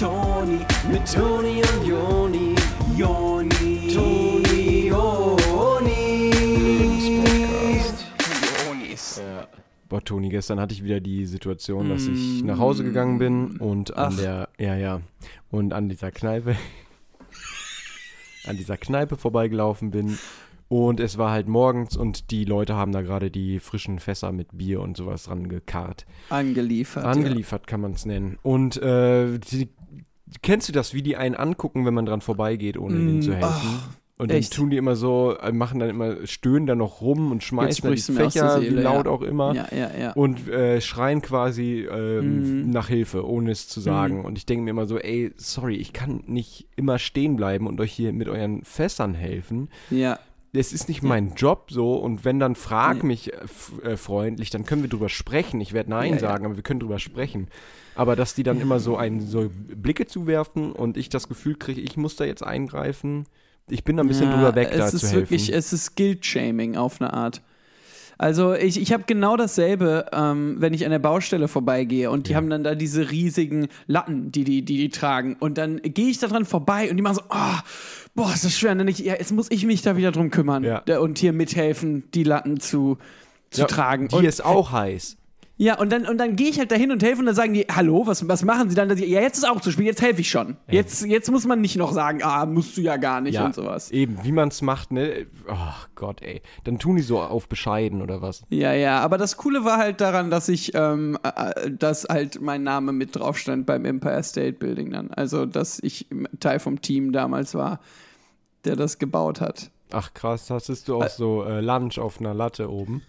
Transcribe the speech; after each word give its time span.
Toni, 0.00 0.60
mit 0.90 1.12
Toni 1.12 1.60
und 1.60 1.86
Joni, 1.86 2.54
Joni, 2.96 3.92
Toni, 3.92 4.88
Joni. 4.88 6.30
Jonis. 8.64 9.18
Ja. 9.18 9.46
Boah, 9.90 10.02
Toni, 10.02 10.30
gestern 10.30 10.58
hatte 10.58 10.72
ich 10.72 10.82
wieder 10.82 11.00
die 11.00 11.26
Situation, 11.26 11.90
dass 11.90 12.06
ich 12.06 12.42
nach 12.42 12.58
Hause 12.58 12.82
gegangen 12.82 13.18
bin 13.18 13.58
und 13.58 13.94
an 13.94 14.14
Ach. 14.14 14.16
der, 14.18 14.48
ja, 14.58 14.74
ja, 14.74 15.02
und 15.50 15.74
an 15.74 15.90
dieser 15.90 16.10
Kneipe, 16.10 16.56
an 18.46 18.56
dieser 18.56 18.78
Kneipe 18.78 19.18
vorbeigelaufen 19.18 19.90
bin. 19.90 20.16
Und 20.70 21.00
es 21.00 21.18
war 21.18 21.32
halt 21.32 21.48
morgens 21.48 21.96
und 21.96 22.30
die 22.30 22.44
Leute 22.44 22.76
haben 22.76 22.92
da 22.92 23.02
gerade 23.02 23.28
die 23.28 23.58
frischen 23.58 23.98
Fässer 23.98 24.30
mit 24.30 24.56
Bier 24.56 24.80
und 24.80 24.96
sowas 24.96 25.28
rangekarrt. 25.28 26.06
Angeliefert. 26.28 27.04
Angeliefert 27.04 27.66
kann 27.66 27.80
man 27.80 27.94
es 27.94 28.06
nennen. 28.06 28.38
Und 28.42 28.80
äh, 28.80 29.36
die, 29.40 29.68
kennst 30.42 30.68
du 30.68 30.72
das, 30.72 30.94
wie 30.94 31.02
die 31.02 31.16
einen 31.16 31.34
angucken, 31.34 31.84
wenn 31.86 31.94
man 31.94 32.06
dran 32.06 32.20
vorbeigeht, 32.20 32.76
ohne 32.78 32.96
Mm, 32.96 33.08
ihnen 33.08 33.22
zu 33.22 33.34
helfen? 33.34 33.80
ach, 33.82 33.96
und 34.18 34.30
dann 34.30 34.36
echt? 34.38 34.52
tun 34.52 34.68
die 34.68 34.76
immer 34.76 34.96
so, 34.96 35.34
äh, 35.40 35.50
machen 35.50 35.80
dann 35.80 35.88
immer, 35.88 36.26
stöhnen 36.26 36.66
dann 36.66 36.76
noch 36.76 37.00
rum 37.00 37.32
und 37.32 37.42
schmeißen 37.42 37.82
dann 37.88 37.94
die 37.94 38.02
Fächer, 38.02 38.60
Seele, 38.60 38.76
wie 38.76 38.82
laut 38.82 39.06
ja. 39.06 39.12
auch 39.12 39.22
immer. 39.22 39.54
Ja, 39.54 39.66
ja, 39.74 39.90
ja. 39.98 40.12
Und 40.12 40.46
äh, 40.46 40.80
schreien 40.82 41.22
quasi 41.22 41.88
ähm, 41.90 42.64
Mhm. 42.64 42.70
nach 42.70 42.88
Hilfe, 42.88 43.26
ohne 43.26 43.50
es 43.50 43.66
zu 43.66 43.80
sagen. 43.80 44.22
Und 44.26 44.36
ich 44.36 44.44
denke 44.44 44.64
mir 44.64 44.70
immer 44.72 44.86
so, 44.86 44.98
ey, 44.98 45.32
sorry, 45.36 45.76
ich 45.76 45.94
kann 45.94 46.22
nicht 46.26 46.66
immer 46.76 46.98
stehen 46.98 47.36
bleiben 47.36 47.66
und 47.66 47.80
euch 47.80 47.92
hier 47.92 48.12
mit 48.12 48.28
euren 48.28 48.62
Fässern 48.64 49.14
helfen. 49.14 49.70
ja. 49.90 50.18
Es 50.52 50.72
ist 50.72 50.88
nicht 50.88 51.02
mein 51.02 51.34
Job 51.36 51.68
so 51.70 51.94
und 51.94 52.24
wenn 52.24 52.40
dann 52.40 52.56
frag 52.56 52.98
Ja. 52.98 53.04
mich 53.04 53.32
äh, 53.32 53.36
äh, 53.92 53.96
freundlich, 53.96 54.50
dann 54.50 54.64
können 54.64 54.82
wir 54.82 54.88
drüber 54.88 55.08
sprechen. 55.08 55.60
Ich 55.60 55.72
werde 55.72 55.90
Nein 55.90 56.08
Ja, 56.08 56.14
ja. 56.14 56.20
sagen, 56.20 56.44
aber 56.44 56.56
wir 56.56 56.62
können 56.64 56.80
drüber 56.80 56.98
sprechen. 56.98 57.48
Aber 57.94 58.16
dass 58.16 58.34
die 58.34 58.42
dann 58.42 58.60
immer 58.60 58.80
so 58.80 58.96
einen 58.96 59.20
so 59.20 59.50
Blicke 59.52 60.06
zuwerfen 60.06 60.72
und 60.72 60.96
ich 60.96 61.08
das 61.08 61.28
Gefühl 61.28 61.56
kriege, 61.56 61.80
ich 61.80 61.96
muss 61.96 62.16
da 62.16 62.24
jetzt 62.24 62.42
eingreifen, 62.42 63.26
ich 63.68 63.84
bin 63.84 63.96
da 63.96 64.02
ein 64.02 64.08
bisschen 64.08 64.30
Ja, 64.30 64.36
drüber 64.36 64.54
weg, 64.56 64.68
es 64.72 64.78
da 64.78 64.86
ist 64.88 64.98
zu 64.98 65.06
helfen. 65.06 65.20
wirklich, 65.20 65.52
es 65.52 65.72
ist 65.72 65.96
Guilt-Shaming 65.96 66.76
auf 66.76 67.00
eine 67.00 67.12
Art. 67.12 67.42
Also 68.22 68.52
ich, 68.52 68.78
ich 68.78 68.92
habe 68.92 69.04
genau 69.06 69.38
dasselbe, 69.38 70.04
ähm, 70.12 70.56
wenn 70.58 70.74
ich 70.74 70.84
an 70.84 70.90
der 70.90 70.98
Baustelle 70.98 71.48
vorbeigehe 71.48 72.10
und 72.10 72.26
die 72.28 72.32
Ja. 72.32 72.36
haben 72.36 72.50
dann 72.50 72.62
da 72.62 72.74
diese 72.74 73.10
riesigen 73.10 73.68
Latten, 73.86 74.30
die 74.30 74.44
die, 74.44 74.60
die, 74.62 74.76
die 74.76 74.88
tragen. 74.90 75.36
Und 75.40 75.56
dann 75.56 75.80
gehe 75.80 76.10
ich 76.10 76.18
da 76.18 76.26
dran 76.26 76.44
vorbei 76.44 76.90
und 76.90 76.98
die 76.98 77.02
machen 77.02 77.14
so, 77.14 77.22
ah, 77.30 77.62
boah, 78.14 78.30
ist 78.34 78.44
das 78.44 78.58
schwer. 78.58 78.72
Und 78.72 78.78
dann 78.80 78.88
ich, 78.88 78.98
ja, 78.98 79.14
jetzt 79.14 79.32
muss 79.32 79.46
ich 79.50 79.64
mich 79.64 79.80
da 79.80 79.96
wieder 79.96 80.12
drum 80.12 80.30
kümmern 80.30 80.64
Ja. 80.64 80.82
und 80.98 81.16
hier 81.18 81.32
mithelfen, 81.32 82.10
die 82.12 82.24
Latten 82.24 82.60
zu, 82.60 82.98
zu 83.48 83.62
Ja, 83.62 83.66
tragen. 83.66 84.08
Die 84.08 84.16
und, 84.16 84.24
ist 84.26 84.44
auch 84.44 84.70
heiß. 84.70 85.16
Ja, 85.62 85.78
und 85.78 85.92
dann, 85.92 86.06
und 86.06 86.16
dann 86.16 86.36
gehe 86.36 86.48
ich 86.48 86.58
halt 86.58 86.72
dahin 86.72 86.90
und 86.90 87.02
helfe 87.02 87.20
und 87.20 87.26
dann 87.26 87.34
sagen 87.34 87.52
die, 87.52 87.66
hallo, 87.70 88.06
was, 88.06 88.26
was 88.26 88.42
machen 88.44 88.70
sie 88.70 88.74
dann? 88.74 88.90
Ich, 88.96 89.00
ja, 89.06 89.20
jetzt 89.20 89.36
ist 89.36 89.44
auch 89.46 89.60
zu 89.60 89.70
spät, 89.70 89.84
jetzt 89.84 90.00
helfe 90.00 90.22
ich 90.22 90.30
schon. 90.30 90.56
Jetzt, 90.70 91.04
jetzt 91.04 91.30
muss 91.30 91.46
man 91.46 91.60
nicht 91.60 91.76
noch 91.76 91.92
sagen, 91.92 92.20
ah, 92.22 92.46
musst 92.46 92.78
du 92.78 92.80
ja 92.80 92.96
gar 92.96 93.20
nicht 93.20 93.34
Ja, 93.34 93.44
und 93.44 93.54
sowas. 93.54 93.90
eben, 93.90 94.18
wie 94.24 94.32
man 94.32 94.48
es 94.48 94.62
macht, 94.62 94.90
ne? 94.90 95.26
Ach 95.46 95.88
Gott, 95.94 96.22
ey. 96.22 96.40
Dann 96.64 96.78
tun 96.78 96.96
die 96.96 97.02
so 97.02 97.20
auf 97.20 97.46
bescheiden 97.46 98.00
oder 98.00 98.22
was. 98.22 98.42
Ja, 98.48 98.72
ja, 98.72 99.00
aber 99.00 99.18
das 99.18 99.36
Coole 99.36 99.64
war 99.66 99.76
halt 99.76 100.00
daran, 100.00 100.30
dass 100.30 100.48
ich, 100.48 100.72
ähm, 100.74 101.18
äh, 101.22 101.70
dass 101.70 102.04
halt 102.08 102.40
mein 102.40 102.62
Name 102.62 102.92
mit 102.92 103.14
drauf 103.16 103.36
stand 103.36 103.66
beim 103.66 103.84
Empire 103.84 104.22
State 104.22 104.54
Building 104.54 104.90
dann. 104.90 105.10
Also, 105.10 105.44
dass 105.44 105.78
ich 105.82 106.06
Teil 106.40 106.58
vom 106.58 106.80
Team 106.80 107.12
damals 107.12 107.54
war, 107.54 107.80
der 108.64 108.76
das 108.76 108.98
gebaut 108.98 109.42
hat. 109.42 109.70
Ach 109.92 110.14
krass, 110.14 110.48
hattest 110.48 110.88
du 110.88 110.96
auch 110.96 111.08
so 111.08 111.44
äh, 111.44 111.60
Lunch 111.60 111.98
auf 111.98 112.18
einer 112.18 112.32
Latte 112.32 112.70
oben? 112.70 113.02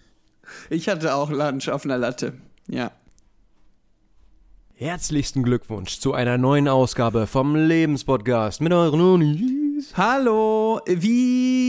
Ich 0.70 0.88
hatte 0.88 1.14
auch 1.14 1.30
Lunch 1.30 1.68
auf 1.68 1.84
einer 1.84 1.98
Latte. 1.98 2.34
Ja. 2.68 2.90
Herzlichsten 4.74 5.44
Glückwunsch 5.44 6.00
zu 6.00 6.12
einer 6.12 6.38
neuen 6.38 6.66
Ausgabe 6.66 7.26
vom 7.26 7.54
Lebenspodcast 7.54 8.60
mit 8.60 8.72
euren 8.72 9.00
Unis. 9.00 9.92
Hallo, 9.96 10.80
wie 10.86 11.61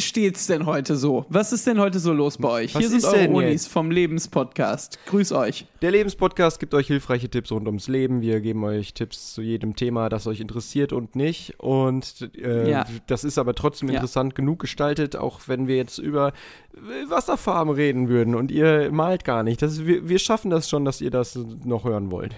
steht's 0.00 0.46
denn 0.46 0.66
heute 0.66 0.96
so? 0.96 1.26
Was 1.28 1.52
ist 1.52 1.66
denn 1.66 1.78
heute 1.80 1.98
so 1.98 2.12
los 2.12 2.38
bei 2.38 2.48
euch? 2.48 2.74
Was 2.74 2.80
Hier 2.80 2.88
sind 2.90 2.98
ist 2.98 3.04
eure 3.06 3.28
Unis 3.28 3.64
jetzt? 3.64 3.68
vom 3.68 3.90
Lebenspodcast. 3.90 4.98
Grüß 5.06 5.32
euch. 5.32 5.66
Der 5.82 5.90
Lebenspodcast 5.90 6.58
gibt 6.60 6.74
euch 6.74 6.86
hilfreiche 6.86 7.28
Tipps 7.28 7.52
rund 7.52 7.66
ums 7.66 7.88
Leben. 7.88 8.20
Wir 8.20 8.40
geben 8.40 8.64
euch 8.64 8.94
Tipps 8.94 9.34
zu 9.34 9.42
jedem 9.42 9.76
Thema, 9.76 10.08
das 10.08 10.26
euch 10.26 10.40
interessiert 10.40 10.92
und 10.92 11.16
nicht. 11.16 11.58
Und 11.60 12.30
äh, 12.36 12.70
Ja. 12.70 12.86
das 13.06 13.24
ist 13.24 13.38
aber 13.38 13.54
trotzdem 13.54 13.88
Ja. 13.88 13.94
interessant 13.96 14.34
genug 14.34 14.58
gestaltet, 14.60 15.16
auch 15.16 15.40
wenn 15.46 15.66
wir 15.68 15.76
jetzt 15.76 15.98
über 15.98 16.28
äh, 16.74 17.10
Wasserfarben 17.10 17.72
reden 17.74 18.08
würden 18.08 18.34
und 18.34 18.50
ihr 18.50 18.90
malt 18.92 19.24
gar 19.24 19.42
nicht. 19.42 19.62
Das 19.62 19.84
wir, 19.86 20.08
wir 20.08 20.18
schaffen 20.18 20.50
das 20.50 20.68
schon, 20.68 20.84
dass 20.84 21.00
ihr 21.00 21.10
das 21.10 21.36
noch 21.64 21.84
hören 21.84 22.10
wollt. 22.10 22.34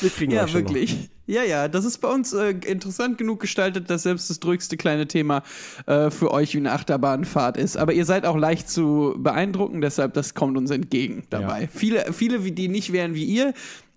Wir 0.00 0.10
kriegen 0.10 0.32
Ja, 0.32 0.44
euch 0.44 0.50
schon 0.50 0.62
wirklich. 0.62 1.10
Ja, 1.26 1.42
ja, 1.42 1.68
das 1.68 1.84
ist 1.84 1.98
bei 1.98 2.08
uns 2.08 2.32
äh, 2.32 2.50
interessant 2.66 3.18
genug 3.18 3.40
gestaltet, 3.40 3.90
dass 3.90 4.04
selbst 4.04 4.30
das 4.30 4.40
drückste 4.40 4.78
kleine 4.78 5.06
Thema 5.06 5.42
äh, 5.86 6.10
für 6.10 6.30
euch 6.30 6.54
wie 6.54 6.58
eine 6.58 6.72
Achterbahnfahrt 6.72 7.58
ist. 7.58 7.76
Aber 7.76 7.92
ihr 7.92 8.06
seid 8.06 8.24
auch 8.24 8.36
leicht 8.36 8.70
zu 8.70 9.14
beeindrucken, 9.18 9.82
deshalb 9.82 10.14
das 10.14 10.34
kommt 10.34 10.56
uns 10.56 10.70
entgegen 10.70 11.24
dabei. 11.28 11.62
Ja. 11.62 11.68
Viele, 11.70 12.12
viele, 12.14 12.38
die 12.40 12.68
nicht 12.68 12.92
wären 12.92 13.14
wie 13.14 13.24
ihr, 13.24 13.52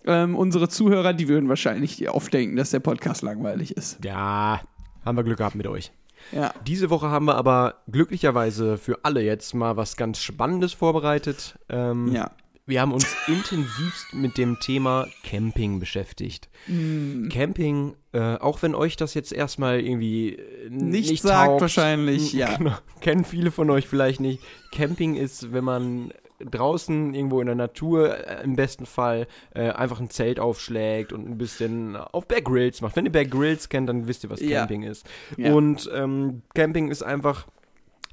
ähm, 0.06 0.35
unsere 0.35 0.68
Zuhörer, 0.68 1.13
die 1.13 1.29
würden 1.29 1.47
wahrscheinlich 1.47 2.09
oft 2.09 2.34
denken, 2.34 2.58
dass 2.58 2.72
der 2.72 2.79
Podcast 2.79 3.22
langweilig 3.22 3.78
ist. 3.78 4.00
noch. 4.00 4.09
Ja, 4.09 4.62
haben 5.06 5.18
wir 5.18 5.23
Glück 5.23 5.38
gehabt 5.38 5.56
mit 5.56 5.68
euch. 5.68 5.91
Ja. 6.31 6.53
Diese 6.68 6.90
Woche 6.90 7.09
haben 7.09 7.25
wir 7.25 7.35
aber 7.35 7.75
glücklicherweise 7.90 8.78
für 8.78 9.00
alle 9.03 9.22
jetzt 9.22 9.53
mal 9.53 9.78
was 9.78 9.96
ganz 9.96 10.19
Spannendes 10.19 10.73
vorbereitet. 10.73 11.58
Ähm, 11.69 12.12
Ja. 12.13 12.31
Wir 12.66 12.81
haben 12.81 12.94
uns 12.94 13.07
intensivst 13.27 14.13
mit 14.13 14.38
dem 14.38 14.59
Thema 14.59 15.07
Camping 15.23 15.79
beschäftigt. 15.79 16.49
Mm. 16.67 17.27
Camping, 17.29 17.95
äh, 18.13 18.35
auch 18.35 18.61
wenn 18.61 18.75
euch 18.75 18.95
das 18.95 19.13
jetzt 19.13 19.33
erstmal 19.33 19.79
irgendwie 19.79 20.35
äh, 20.35 20.69
Nicht 20.69 21.09
nicht, 21.09 21.23
sagt 21.23 21.47
taugt, 21.47 21.61
wahrscheinlich, 21.61 22.33
ja. 22.33 22.55
Genau, 22.57 22.75
kennen 23.01 23.25
viele 23.25 23.51
von 23.51 23.69
euch 23.69 23.88
vielleicht 23.88 24.19
nicht. 24.19 24.41
Camping 24.72 25.16
ist, 25.16 25.51
wenn 25.53 25.63
man 25.63 26.13
draußen 26.39 27.13
irgendwo 27.13 27.39
in 27.39 27.47
der 27.47 27.55
Natur 27.55 28.17
äh, 28.27 28.44
im 28.44 28.55
besten 28.55 28.85
Fall 28.85 29.28
äh, 29.53 29.69
einfach 29.69 29.99
ein 29.99 30.09
Zelt 30.09 30.39
aufschlägt 30.39 31.13
und 31.13 31.28
ein 31.29 31.38
bisschen 31.38 31.95
auf 31.95 32.28
Bear 32.28 32.41
Grylls 32.41 32.81
macht. 32.81 32.95
Wenn 32.95 33.05
ihr 33.05 33.11
Bear 33.11 33.25
Grylls 33.25 33.69
kennt, 33.69 33.89
dann 33.89 34.07
wisst 34.07 34.23
ihr, 34.23 34.29
was 34.29 34.41
Ja. 34.41 34.59
Camping 34.59 34.83
ist. 34.83 35.05
Ja. 35.38 35.53
Und 35.53 35.89
ähm, 35.93 36.41
Camping 36.55 36.89
ist 36.89 37.03
einfach 37.03 37.47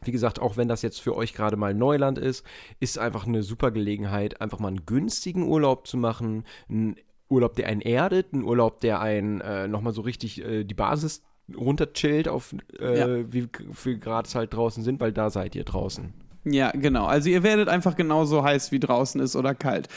wie 0.04 0.12
gesagt, 0.12 0.40
auch 0.40 0.56
wenn 0.56 0.68
das 0.68 0.82
jetzt 0.82 1.00
für 1.00 1.16
euch 1.16 1.34
gerade 1.34 1.56
mal 1.56 1.74
Neuland 1.74 2.18
ist, 2.18 2.44
ist 2.80 2.98
einfach 2.98 3.26
eine 3.26 3.42
super 3.42 3.70
Gelegenheit, 3.70 4.40
einfach 4.40 4.58
mal 4.58 4.68
einen 4.68 4.86
günstigen 4.86 5.42
Urlaub 5.46 5.86
zu 5.86 5.96
machen. 5.96 6.44
Einen 6.68 6.96
Urlaub, 7.28 7.54
der 7.56 7.66
einen 7.68 7.80
erdet, 7.82 8.32
einen 8.32 8.44
Urlaub, 8.44 8.80
der 8.80 9.00
einen 9.00 9.40
äh, 9.40 9.68
nochmal 9.68 9.92
so 9.92 10.00
richtig 10.02 10.42
äh, 10.44 10.64
die 10.64 10.74
Basis 10.74 11.22
runterchillt, 11.54 12.28
auf 12.28 12.54
äh, 12.78 12.98
Ja. 12.98 13.32
wie 13.32 13.48
viel 13.72 13.98
Grad 13.98 14.26
es 14.26 14.34
halt 14.34 14.54
draußen 14.54 14.82
sind, 14.82 15.00
weil 15.00 15.12
da 15.12 15.30
seid 15.30 15.54
ihr 15.54 15.64
draußen. 15.64 16.12
Ja, 16.52 16.70
genau. 16.70 17.06
Also 17.06 17.28
ihr 17.28 17.42
werdet 17.42 17.68
einfach 17.68 17.96
genauso 17.96 18.44
heiß 18.44 18.72
wie 18.72 18.78
draußen 18.78 19.20
ist 19.20 19.36
oder 19.36 19.54
kalt. 19.54 19.88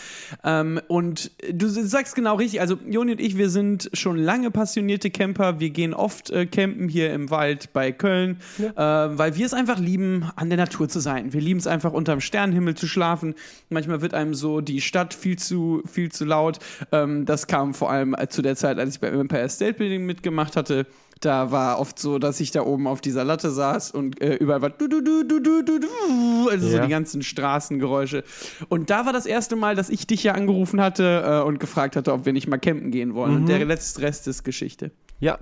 Ähm, 0.44 0.82
und 0.88 1.32
du 1.52 1.68
sagst 1.68 2.16
genau 2.16 2.36
richtig, 2.36 2.62
also 2.62 2.78
Joni 2.88 3.14
und 3.14 3.22
ich, 3.22 3.38
wir 3.38 3.50
sind 3.50 3.90
schon 3.94 4.18
lange 4.18 4.52
passionierte 4.52 5.12
Camper. 5.12 5.60
Wir 5.60 5.70
gehen 5.70 5.94
oft 5.94 6.30
äh, 6.30 6.46
campen 6.46 6.90
hier 6.90 7.14
im 7.14 7.30
Wald 7.30 7.74
bei 7.74 7.92
Köln, 7.92 8.40
äh, 8.60 8.74
weil 8.76 9.36
wir 9.36 9.46
es 9.46 9.54
einfach 9.54 9.80
lieben, 9.80 10.32
an 10.36 10.50
der 10.50 10.58
Natur 10.58 10.90
zu 10.90 11.00
sein. 11.00 11.34
Wir 11.34 11.42
lieben 11.42 11.60
es 11.60 11.68
einfach 11.68 11.94
unterm 11.94 12.22
Sternenhimmel 12.22 12.76
zu 12.76 12.88
schlafen. 12.88 13.36
Manchmal 13.70 14.02
wird 14.02 14.14
einem 14.14 14.34
so 14.34 14.62
die 14.62 14.82
Stadt 14.82 15.14
viel 15.14 15.38
zu, 15.38 15.84
viel 15.86 16.12
zu 16.12 16.26
laut. 16.26 16.60
Ähm, 16.92 17.26
das 17.26 17.48
kam 17.48 17.74
vor 17.74 17.92
allem 17.92 18.16
äh, 18.18 18.28
zu 18.28 18.42
der 18.42 18.56
Zeit, 18.56 18.80
als 18.80 18.96
ich 18.96 19.00
beim 19.00 19.20
Empire 19.20 19.50
State 19.50 19.74
Building 19.74 20.06
mitgemacht 20.06 20.56
hatte. 20.56 20.86
Da 21.22 21.52
war 21.52 21.80
oft 21.80 22.00
so, 22.00 22.18
dass 22.20 22.40
ich 22.40 22.50
da 22.52 22.64
oben 22.64 22.88
auf 22.88 23.00
dieser 23.00 23.24
Latte 23.24 23.52
saß 23.52 23.92
und 23.92 24.20
äh, 24.22 24.36
überall 24.36 24.62
war 24.64 24.72
du, 24.72 24.88
du, 24.88 25.02
du, 25.04 25.24
du, 25.24 25.40
du, 25.40 25.62
du, 25.64 25.80
du, 25.80 26.50
also 26.50 26.68
so 26.68 26.78
Ja. 26.78 26.84
die 26.84 26.90
ganzen 26.90 27.22
Straßengeräusche. 27.22 28.24
Und 28.70 28.90
da 28.90 29.06
war 29.06 29.14
das 29.14 29.28
erste 29.28 29.56
Mal, 29.56 29.76
dass 29.76 29.90
ich 29.90 30.08
dich 30.08 30.24
ja 30.24 30.34
angerufen 30.34 30.82
hatte 30.82 31.24
äh, 31.44 31.48
und 31.48 31.60
gefragt 31.60 31.96
hatte, 31.96 32.12
ob 32.12 32.26
wir 32.26 32.34
nicht 32.34 32.48
mal 32.48 32.58
campen 32.58 32.90
gehen 32.92 33.14
wollen. 33.14 33.36
Und 33.36 33.46
der 33.46 33.64
letzte 33.66 34.02
Rest 34.02 34.28
ist 34.28 34.44
Geschichte. 34.44 34.90
Ja. 35.20 35.38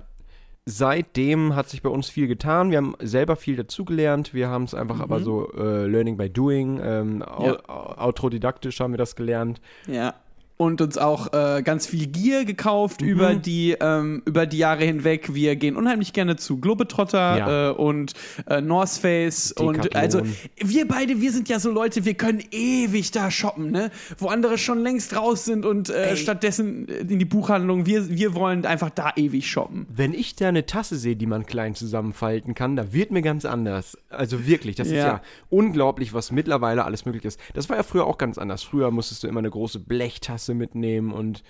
Seitdem 0.66 1.56
hat 1.56 1.68
sich 1.70 1.82
bei 1.82 1.88
uns 1.88 2.10
viel 2.10 2.28
getan. 2.28 2.70
Wir 2.70 2.76
haben 2.76 2.94
selber 3.00 3.34
viel 3.36 3.56
dazugelernt. 3.56 4.34
Wir 4.34 4.48
haben 4.48 4.64
es 4.64 4.74
einfach 4.74 5.00
aber 5.00 5.20
so 5.20 5.50
äh, 5.54 5.86
Learning 5.86 6.16
by 6.18 6.28
Doing, 6.28 6.78
ähm, 6.84 7.22
au 7.22 7.46
Ja. 7.46 7.52
au- 7.66 7.94
autodidaktisch 7.96 8.78
haben 8.80 8.92
wir 8.92 8.98
das 8.98 9.16
gelernt. 9.16 9.60
Ja. 9.86 10.14
Und 10.60 10.82
uns 10.82 10.98
auch 10.98 11.32
äh, 11.32 11.62
ganz 11.62 11.86
viel 11.86 12.06
Gear 12.06 12.44
gekauft 12.44 13.00
über, 13.00 13.34
die, 13.34 13.76
ähm, 13.80 14.20
über 14.26 14.44
die 14.44 14.58
Jahre 14.58 14.84
hinweg. 14.84 15.32
Wir 15.32 15.56
gehen 15.56 15.74
unheimlich 15.74 16.12
gerne 16.12 16.36
zu 16.36 16.58
Globetrotter 16.58 17.38
Ja. 17.38 17.70
äh, 17.70 17.72
und 17.72 18.12
äh, 18.46 18.60
North 18.60 18.90
Face. 18.90 19.52
Und 19.52 19.96
also 19.96 20.20
wir 20.58 20.86
beide, 20.86 21.22
wir 21.22 21.32
sind 21.32 21.48
ja 21.48 21.58
so 21.60 21.70
Leute, 21.70 22.04
wir 22.04 22.12
können 22.12 22.42
ewig 22.50 23.10
da 23.10 23.30
shoppen, 23.30 23.70
ne? 23.70 23.90
Wo 24.18 24.26
andere 24.28 24.58
schon 24.58 24.80
längst 24.80 25.16
raus 25.16 25.46
sind 25.46 25.64
und 25.64 25.88
äh, 25.88 26.14
stattdessen 26.14 26.86
in 26.88 27.18
die 27.18 27.24
Buchhandlung. 27.24 27.86
Wir, 27.86 28.10
wir 28.10 28.34
wollen 28.34 28.66
einfach 28.66 28.90
da 28.90 29.12
ewig 29.16 29.48
shoppen. 29.50 29.86
Wenn 29.88 30.12
ich 30.12 30.36
da 30.36 30.48
eine 30.48 30.66
Tasse 30.66 30.96
sehe, 30.96 31.16
die 31.16 31.24
man 31.24 31.46
klein 31.46 31.74
zusammenfalten 31.74 32.54
kann, 32.54 32.76
da 32.76 32.92
wird 32.92 33.12
mir 33.12 33.22
ganz 33.22 33.46
anders. 33.46 33.96
Also 34.10 34.46
wirklich, 34.46 34.76
das 34.76 34.88
ist 34.88 34.92
Ja. 34.94 35.06
ja 35.06 35.22
unglaublich, 35.48 36.12
was 36.12 36.30
mittlerweile 36.32 36.84
alles 36.84 37.06
möglich 37.06 37.24
ist. 37.24 37.40
Das 37.54 37.70
war 37.70 37.78
ja 37.78 37.82
früher 37.82 38.04
auch 38.06 38.18
ganz 38.18 38.36
anders. 38.36 38.62
Früher 38.62 38.90
musstest 38.90 39.22
du 39.22 39.26
immer 39.28 39.38
eine 39.38 39.48
große 39.48 39.78
Blechtasse 39.78 40.49
mitnehmen 40.54 41.12
und 41.12 41.42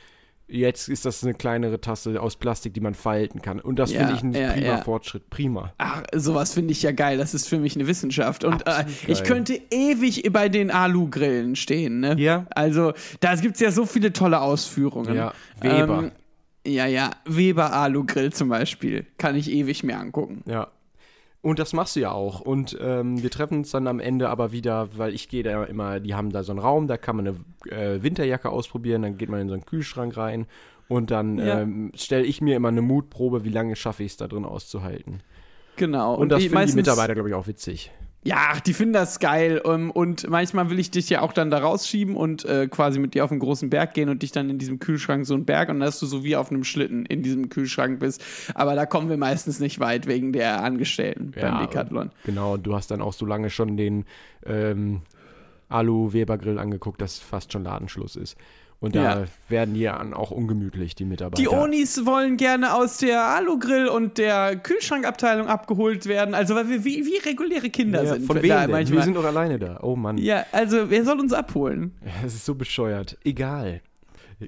Jetzt 0.52 0.88
ist 0.88 1.05
das 1.05 1.23
eine 1.23 1.35
kleinere 1.35 1.81
Tasse 1.81 2.20
aus 2.20 2.37
Plastik, 2.37 2.75
die 2.75 2.81
man 2.81 2.94
falten 2.94 3.41
kann. 3.41 3.61
Und 3.61 3.79
das 3.79 3.93
Ja, 3.93 4.00
finde 4.00 4.14
ich 4.14 4.23
ein 4.23 4.32
ja, 4.32 4.52
prima 4.52 4.67
ja. 4.67 4.76
Fortschritt. 4.79 5.31
Prima. 5.31 5.73
Ach, 5.79 6.02
sowas 6.12 6.52
finde 6.52 6.73
ich 6.73 6.82
ja 6.82 6.91
geil. 6.91 7.19
Das 7.19 7.35
ist 7.35 7.49
für 7.49 7.58
mich 7.58 7.76
eine 7.76 7.87
Wissenschaft. 7.87 8.43
Und 8.43 8.67
äh, 8.67 8.85
ich 9.06 9.23
könnte 9.23 9.61
ewig 9.70 10.29
bei 10.32 10.49
den 10.49 10.73
Alu-Grillen 10.73 11.55
stehen. 11.55 12.00
Ne? 12.00 12.17
Ja. 12.19 12.47
Also, 12.50 12.93
da 13.20 13.37
gibt 13.37 13.55
es 13.55 13.61
ja 13.61 13.70
so 13.70 13.87
viele 13.87 14.12
tolle 14.12 14.41
Ausführungen. 14.41 15.14
Ja, 15.14 15.32
Weber. 15.61 15.99
Ähm, 16.05 16.12
ja, 16.67 16.87
ja. 16.87 17.12
Weber 17.26 17.73
Alu-Grill 17.73 18.32
zum 18.32 18.49
Beispiel. 18.49 19.06
Kann 19.19 19.37
ich 19.37 19.50
ewig 19.50 19.85
mir 19.85 19.99
angucken. 19.99 20.43
Ja. 20.47 20.69
Und 21.42 21.58
das 21.58 21.72
machst 21.72 21.96
du 21.96 22.00
ja 22.00 22.12
auch. 22.12 22.40
Und 22.40 22.76
ähm, 22.81 23.22
wir 23.22 23.31
treffen 23.31 23.58
uns 23.58 23.70
dann 23.70 23.87
am 23.87 23.98
Ende 23.98 24.28
aber 24.28 24.52
wieder, 24.52 24.88
weil 24.98 25.14
ich 25.14 25.28
gehe 25.28 25.42
da 25.42 25.64
immer, 25.64 25.98
die 25.98 26.14
haben 26.14 26.31
da 26.31 26.42
so 26.42 26.52
einen 26.52 26.58
Raum, 26.58 26.87
da 26.87 26.98
kann 26.98 27.16
man 27.16 27.28
eine 27.28 27.75
äh, 27.75 28.02
Winterjacke 28.02 28.50
ausprobieren, 28.50 29.02
dann 29.02 29.16
geht 29.16 29.31
man 29.31 29.40
in 29.40 29.48
so 29.48 29.54
einen 29.54 29.64
Kühlschrank 29.64 30.16
rein 30.19 30.46
und 30.88 31.10
dann 31.10 31.38
Ja. 31.38 31.60
ähm, 31.60 31.92
stelle 31.94 32.25
ich 32.25 32.42
mir 32.42 32.56
immer 32.56 32.69
eine 32.69 32.82
Mutprobe, 32.82 33.44
wie 33.44 33.48
lange 33.48 33.75
schaffe 33.76 34.02
ich 34.02 34.12
es 34.12 34.16
da 34.19 34.28
drin 34.28 34.44
auszuhalten. 34.44 35.22
Genau. 35.76 36.14
Und, 36.14 36.28
das 36.28 36.42
die 36.42 36.50
finden 36.50 36.66
die 36.66 36.75
Mitarbeiter, 36.75 37.14
glaube 37.14 37.31
ich, 37.31 37.34
auch 37.34 37.46
witzig. 37.46 37.90
Ja, 38.22 38.58
die 38.67 38.75
finden 38.75 38.93
das 38.93 39.19
geil. 39.19 39.62
ähm, 39.64 39.90
Und 39.90 40.28
manchmal 40.28 40.69
will 40.69 40.78
ich 40.78 40.90
dich 40.90 41.08
ja 41.08 41.22
auch 41.22 41.32
dann 41.32 41.50
da 41.50 41.58
rausschieben 41.58 42.17
und 42.17 42.44
äh, 42.44 42.69
quasi 42.69 42.99
mit 42.99 43.14
dir 43.14 43.25
auf 43.25 43.31
einen 43.31 43.40
großen 43.40 43.70
Berg 43.70 43.94
gehen 43.94 44.11
und 44.11 44.22
dich 44.22 44.31
dann 44.31 44.50
in 44.50 44.58
diesem 44.58 44.78
Kühlschrank 44.78 45.25
so 45.25 45.34
einen 45.34 45.46
Berg 45.46 45.70
und 45.70 45.81
dass 45.81 45.99
du 46.00 46.06
so 46.06 46.22
wie 46.22 46.37
auf 46.37 46.50
einem 46.50 46.64
Schlitten 46.64 47.06
in 47.06 47.22
diesem 47.22 47.49
Kühlschrank 47.49 47.99
bist. 47.99 48.22
Aber 48.55 48.75
da 48.75 48.84
kommen 48.84 49.08
wir 49.08 49.17
meistens 49.17 49.58
nicht 49.58 49.81
weit 49.81 50.06
wegen 50.06 50.32
der 50.32 50.62
Angestellten 50.62 51.31
beim 51.31 51.61
Decathlon. 51.61 52.11
Genau, 52.25 52.55
und 52.55 52.67
du 52.67 52.75
hast 52.75 52.90
dann 52.90 53.00
auch 53.00 53.14
so 53.14 53.25
lange 53.25 53.49
schon 53.49 53.78
den 53.78 54.05
ähm, 54.44 55.00
Alu-Weber-Grill 55.70 56.58
angeguckt, 56.58 57.00
dass 57.00 57.19
fast 57.19 57.52
schon 57.52 57.64
Ladenschluss 57.64 58.16
ist. 58.16 58.37
Und 58.80 58.96
da 58.96 59.20
Ja. 59.20 59.24
werden 59.50 59.74
die 59.74 59.84
dann 59.84 60.14
auch 60.14 60.30
ungemütlich, 60.30 60.94
die 60.94 61.04
Mitarbeiter. 61.04 61.40
Die 61.42 61.48
Onis 61.48 62.06
wollen 62.06 62.38
gerne 62.38 62.74
aus 62.74 62.96
der 62.96 63.22
Alu-Grill 63.22 63.88
und 63.88 64.16
der 64.16 64.56
Kühlschrankabteilung 64.56 65.48
abgeholt 65.48 66.06
werden. 66.06 66.34
Also, 66.34 66.54
weil 66.54 66.70
wir 66.70 66.82
wie, 66.84 67.04
wie 67.04 67.18
reguläre 67.18 67.68
Kinder 67.68 68.02
ja, 68.02 68.14
sind. 68.14 68.26
von 68.26 68.36
da 68.36 68.42
wem 68.42 68.48
denn? 68.48 68.70
manchmal. 68.70 68.98
Wir 68.98 69.04
sind 69.04 69.16
doch 69.16 69.24
alleine 69.24 69.58
da. 69.58 69.80
Oh 69.82 69.96
Mann. 69.96 70.16
ja, 70.16 70.46
also, 70.52 70.88
wer 70.88 71.04
soll 71.04 71.20
uns 71.20 71.34
abholen? 71.34 71.92
Es 72.24 72.34
ist 72.34 72.46
so 72.46 72.54
bescheuert. 72.54 73.18
Egal. 73.22 73.82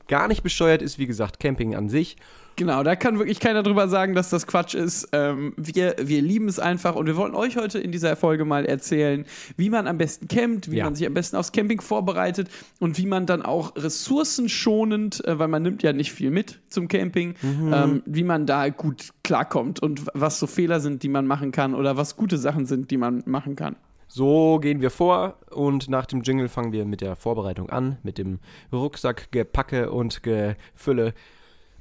Gar 0.08 0.28
nicht 0.28 0.42
bescheuert 0.42 0.80
ist, 0.80 0.98
wie 0.98 1.06
gesagt, 1.06 1.38
Camping 1.38 1.74
an 1.74 1.90
sich. 1.90 2.16
Genau, 2.56 2.82
da 2.82 2.96
kann 2.96 3.18
wirklich 3.18 3.40
keiner 3.40 3.62
drüber 3.62 3.88
sagen, 3.88 4.14
dass 4.14 4.28
das 4.28 4.46
Quatsch 4.46 4.74
ist. 4.74 5.08
Ähm, 5.12 5.54
wir, 5.56 5.96
wir 6.00 6.20
lieben 6.20 6.48
es 6.48 6.58
einfach 6.58 6.94
und 6.96 7.06
wir 7.06 7.16
wollen 7.16 7.34
euch 7.34 7.56
heute 7.56 7.78
in 7.78 7.92
dieser 7.92 8.14
Folge 8.14 8.44
mal 8.44 8.66
erzählen, 8.66 9.24
wie 9.56 9.70
man 9.70 9.86
am 9.86 9.96
besten 9.98 10.28
campt, 10.28 10.70
wie 10.70 10.76
Ja. 10.76 10.84
man 10.84 10.94
sich 10.94 11.06
am 11.06 11.14
besten 11.14 11.36
aufs 11.36 11.52
Camping 11.52 11.80
vorbereitet 11.80 12.48
und 12.78 12.98
wie 12.98 13.06
man 13.06 13.24
dann 13.26 13.42
auch 13.42 13.74
ressourcenschonend, 13.76 15.24
äh, 15.24 15.38
weil 15.38 15.48
man 15.48 15.62
nimmt 15.62 15.82
ja 15.82 15.92
nicht 15.92 16.12
viel 16.12 16.30
mit 16.30 16.60
zum 16.68 16.88
Camping, 16.88 17.34
ähm, 17.42 18.02
wie 18.06 18.22
man 18.24 18.46
da 18.46 18.68
gut 18.68 19.10
klarkommt 19.24 19.80
und 19.80 20.06
was 20.14 20.38
so 20.38 20.46
Fehler 20.46 20.80
sind, 20.80 21.02
die 21.02 21.08
man 21.08 21.26
machen 21.26 21.52
kann 21.52 21.74
oder 21.74 21.96
was 21.96 22.16
gute 22.16 22.38
Sachen 22.38 22.66
sind, 22.66 22.90
die 22.90 22.96
man 22.96 23.22
machen 23.26 23.56
kann. 23.56 23.76
So 24.08 24.58
gehen 24.58 24.82
wir 24.82 24.90
vor 24.90 25.38
und 25.50 25.88
nach 25.88 26.04
dem 26.04 26.20
Jingle 26.20 26.48
fangen 26.50 26.72
wir 26.72 26.84
mit 26.84 27.00
der 27.00 27.16
Vorbereitung 27.16 27.70
an, 27.70 27.96
mit 28.02 28.18
dem 28.18 28.40
Rucksackgepacke 28.70 29.90
und 29.90 30.22
Gefülle. 30.22 31.14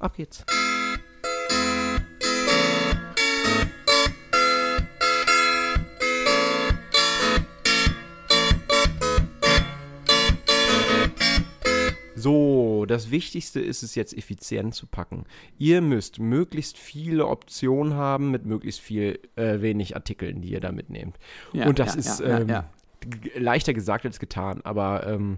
Ab 0.01 0.15
geht's. 0.15 0.44
So, 12.15 12.86
das 12.88 13.12
Wichtigste 13.12 13.59
ist 13.59 13.83
es 13.83 13.94
jetzt 13.94 14.18
effizient 14.18 14.74
zu 14.74 14.88
packen. 14.88 15.25
Ihr 15.59 15.81
müsst 15.81 16.19
möglichst 16.19 16.80
viele 16.80 17.27
Optionen 17.27 17.94
haben 17.94 18.31
mit 18.31 18.45
möglichst 18.45 18.81
viel 18.81 19.19
äh, 19.36 19.62
wenig 19.62 19.95
Artikeln, 19.95 20.42
die 20.42 20.50
ihr 20.50 20.62
da 20.62 20.71
mitnehmt. 20.71 21.18
Ja, 21.53 21.68
Und 21.68 21.77
das 21.77 21.94
ja, 21.94 22.00
ist 22.00 22.19
ja, 22.19 22.39
ähm, 22.39 22.63
leichter 23.36 23.74
gesagt 23.74 24.06
als 24.06 24.19
getan, 24.19 24.62
aber 24.63 25.06
ähm, 25.06 25.38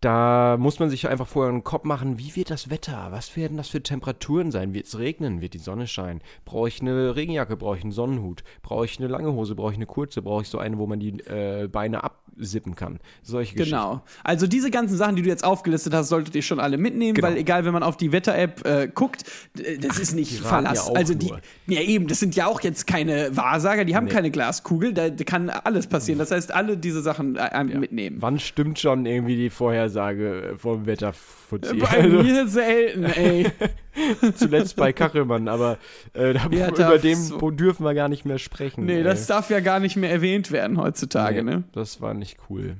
da 0.00 0.56
muss 0.58 0.78
man 0.78 0.88
sich 0.88 1.08
einfach 1.08 1.26
vorher 1.26 1.52
einen 1.52 1.62
Kopf 1.62 1.84
machen, 1.84 2.18
wie 2.18 2.34
wird 2.34 2.50
das 2.50 2.70
Wetter? 2.70 3.08
Was 3.10 3.36
werden 3.36 3.58
das 3.58 3.68
für 3.68 3.82
Temperaturen 3.82 4.50
sein? 4.50 4.72
Wird 4.72 4.86
es 4.86 4.98
regnen? 4.98 5.42
Wird 5.42 5.52
die 5.52 5.58
Sonne 5.58 5.86
scheinen? 5.86 6.22
Brauche 6.46 6.68
ich 6.68 6.80
eine 6.80 7.16
Regenjacke? 7.16 7.56
Brauche 7.56 7.76
ich 7.76 7.82
einen 7.82 7.92
Sonnenhut? 7.92 8.42
Brauche 8.62 8.86
ich 8.86 8.98
eine 8.98 9.08
lange 9.08 9.32
Hose? 9.34 9.54
Brauche 9.54 9.72
ich 9.72 9.76
eine 9.76 9.84
kurze? 9.86 10.22
Brauche 10.22 10.40
ich 10.42 10.48
so 10.48 10.58
eine, 10.58 10.78
wo 10.78 10.86
man 10.86 11.00
die 11.00 11.10
äh, 11.28 11.68
Beine 11.70 12.02
absippen 12.02 12.76
kann? 12.76 12.98
Solche 13.22 13.54
Geschichten. 13.54 13.76
Genau. 13.78 14.00
Also 14.24 14.46
diese 14.46 14.70
ganzen 14.70 14.96
Sachen, 14.96 15.16
die 15.16 15.22
du 15.22 15.28
jetzt 15.28 15.44
aufgelistet 15.44 15.92
hast, 15.92 16.08
solltet 16.08 16.34
ihr 16.34 16.40
schon 16.42 16.60
alle 16.60 16.78
mitnehmen, 16.78 17.12
Genau. 17.12 17.28
weil 17.28 17.36
egal, 17.36 17.66
wenn 17.66 17.74
man 17.74 17.82
auf 17.82 17.98
die 17.98 18.10
Wetter-App 18.10 18.66
äh, 18.66 18.88
guckt, 18.88 19.24
d- 19.58 19.76
das 19.76 19.98
ist 19.98 20.14
nicht 20.14 20.38
Verlass. 20.40 20.88
ja 20.88 20.94
also 20.94 21.12
die, 21.12 21.30
ja 21.66 21.82
eben, 21.82 22.06
das 22.06 22.20
sind 22.20 22.34
ja 22.36 22.46
auch 22.46 22.62
jetzt 22.62 22.86
keine 22.86 23.36
Wahrsager, 23.36 23.84
die 23.84 23.94
haben 23.96 24.08
keine 24.08 24.30
Glaskugel, 24.30 24.94
da, 24.94 25.10
kann 25.10 25.50
alles 25.50 25.88
passieren. 25.88 26.18
Das 26.18 26.30
heißt, 26.30 26.54
alle 26.54 26.78
diese 26.78 27.02
Sachen 27.02 27.36
äh, 27.36 27.48
äh, 27.52 27.64
mitnehmen. 27.64 28.16
Wann 28.20 28.38
stimmt 28.38 28.78
schon 28.78 29.04
irgendwie 29.04 29.36
die 29.36 29.50
Vorhersage 29.50 29.89
äh, 29.96 30.56
vom 30.56 30.86
Wetter? 30.86 31.12
Fuzzi? 31.12 31.76
Bei 31.76 31.86
Also, 32.02 32.22
mir 32.22 32.46
selten, 32.48 33.04
ey. 33.04 33.46
zuletzt 34.36 34.76
bei 34.76 34.92
Kachelmann, 34.92 35.48
aber 35.48 35.78
äh, 36.12 36.32
da, 36.34 36.48
Ja, 36.50 36.68
über 36.74 36.98
dem 36.98 37.16
so- 37.18 37.50
dürfen 37.50 37.84
wir 37.84 37.94
gar 37.94 38.08
nicht 38.08 38.24
mehr 38.24 38.38
sprechen. 38.38 38.84
Nee, 38.86 38.98
ey. 38.98 39.02
das 39.02 39.26
darf 39.26 39.50
ja 39.50 39.60
gar 39.60 39.80
nicht 39.80 39.96
mehr 39.96 40.10
erwähnt 40.10 40.52
werden 40.52 40.78
heutzutage, 40.78 41.42
Nee, 41.42 41.50
ne? 41.56 41.64
Das 41.72 42.00
war 42.00 42.14
nicht 42.14 42.38
cool. 42.48 42.76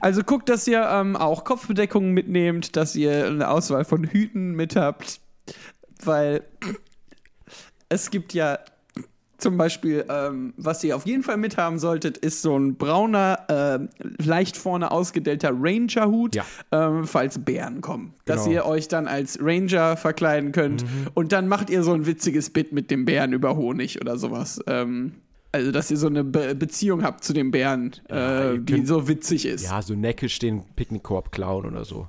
Also 0.00 0.22
guckt, 0.22 0.48
dass 0.48 0.66
ihr 0.66 0.82
ähm, 0.90 1.16
auch 1.16 1.44
Kopfbedeckungen 1.44 2.12
mitnehmt, 2.12 2.76
dass 2.76 2.96
ihr 2.96 3.26
eine 3.26 3.48
Auswahl 3.48 3.84
von 3.84 4.04
Hüten 4.04 4.52
mit 4.52 4.76
habt, 4.76 5.20
weil 6.04 6.42
es 7.88 8.10
gibt 8.10 8.32
ja 8.34 8.58
zum 9.42 9.56
Beispiel, 9.58 10.04
ähm, 10.08 10.54
was 10.56 10.82
ihr 10.84 10.96
auf 10.96 11.04
jeden 11.06 11.22
Fall 11.22 11.36
mithaben 11.36 11.78
solltet, 11.78 12.16
ist 12.18 12.40
so 12.42 12.56
ein 12.58 12.76
brauner, 12.76 13.40
ähm, 13.48 13.88
leicht 14.24 14.56
vorne 14.56 14.90
ausgedellter 14.90 15.50
Ranger-Hut, 15.52 16.34
Ja. 16.36 16.44
ähm, 16.72 17.04
falls 17.04 17.38
Bären 17.44 17.80
kommen. 17.80 18.14
Dass 18.24 18.44
Genau. 18.44 18.54
ihr 18.56 18.64
euch 18.66 18.88
dann 18.88 19.06
als 19.08 19.38
Ranger 19.42 19.96
verkleiden 19.96 20.52
könnt 20.52 20.84
und 21.14 21.32
dann 21.32 21.48
macht 21.48 21.68
ihr 21.70 21.82
so 21.82 21.92
ein 21.92 22.06
witziges 22.06 22.50
Bit 22.50 22.72
mit 22.72 22.90
dem 22.90 23.04
Bären 23.04 23.32
über 23.32 23.56
Honig 23.56 24.00
oder 24.00 24.16
sowas. 24.16 24.60
Ähm, 24.66 25.12
also, 25.54 25.70
dass 25.70 25.90
ihr 25.90 25.98
so 25.98 26.06
eine 26.06 26.24
Be 26.24 26.54
Beziehung 26.54 27.02
habt 27.02 27.24
zu 27.24 27.32
dem 27.34 27.50
Bären, 27.50 27.92
Ja, 28.08 28.52
äh, 28.52 28.58
die 28.58 28.72
könnt- 28.74 28.88
so 28.88 29.06
witzig 29.08 29.44
ist. 29.44 29.64
Ja, 29.64 29.82
so 29.82 29.94
neckisch 29.94 30.38
den 30.38 30.62
Picknickkorb 30.76 31.30
klauen 31.32 31.66
oder 31.66 31.84
so. 31.84 32.08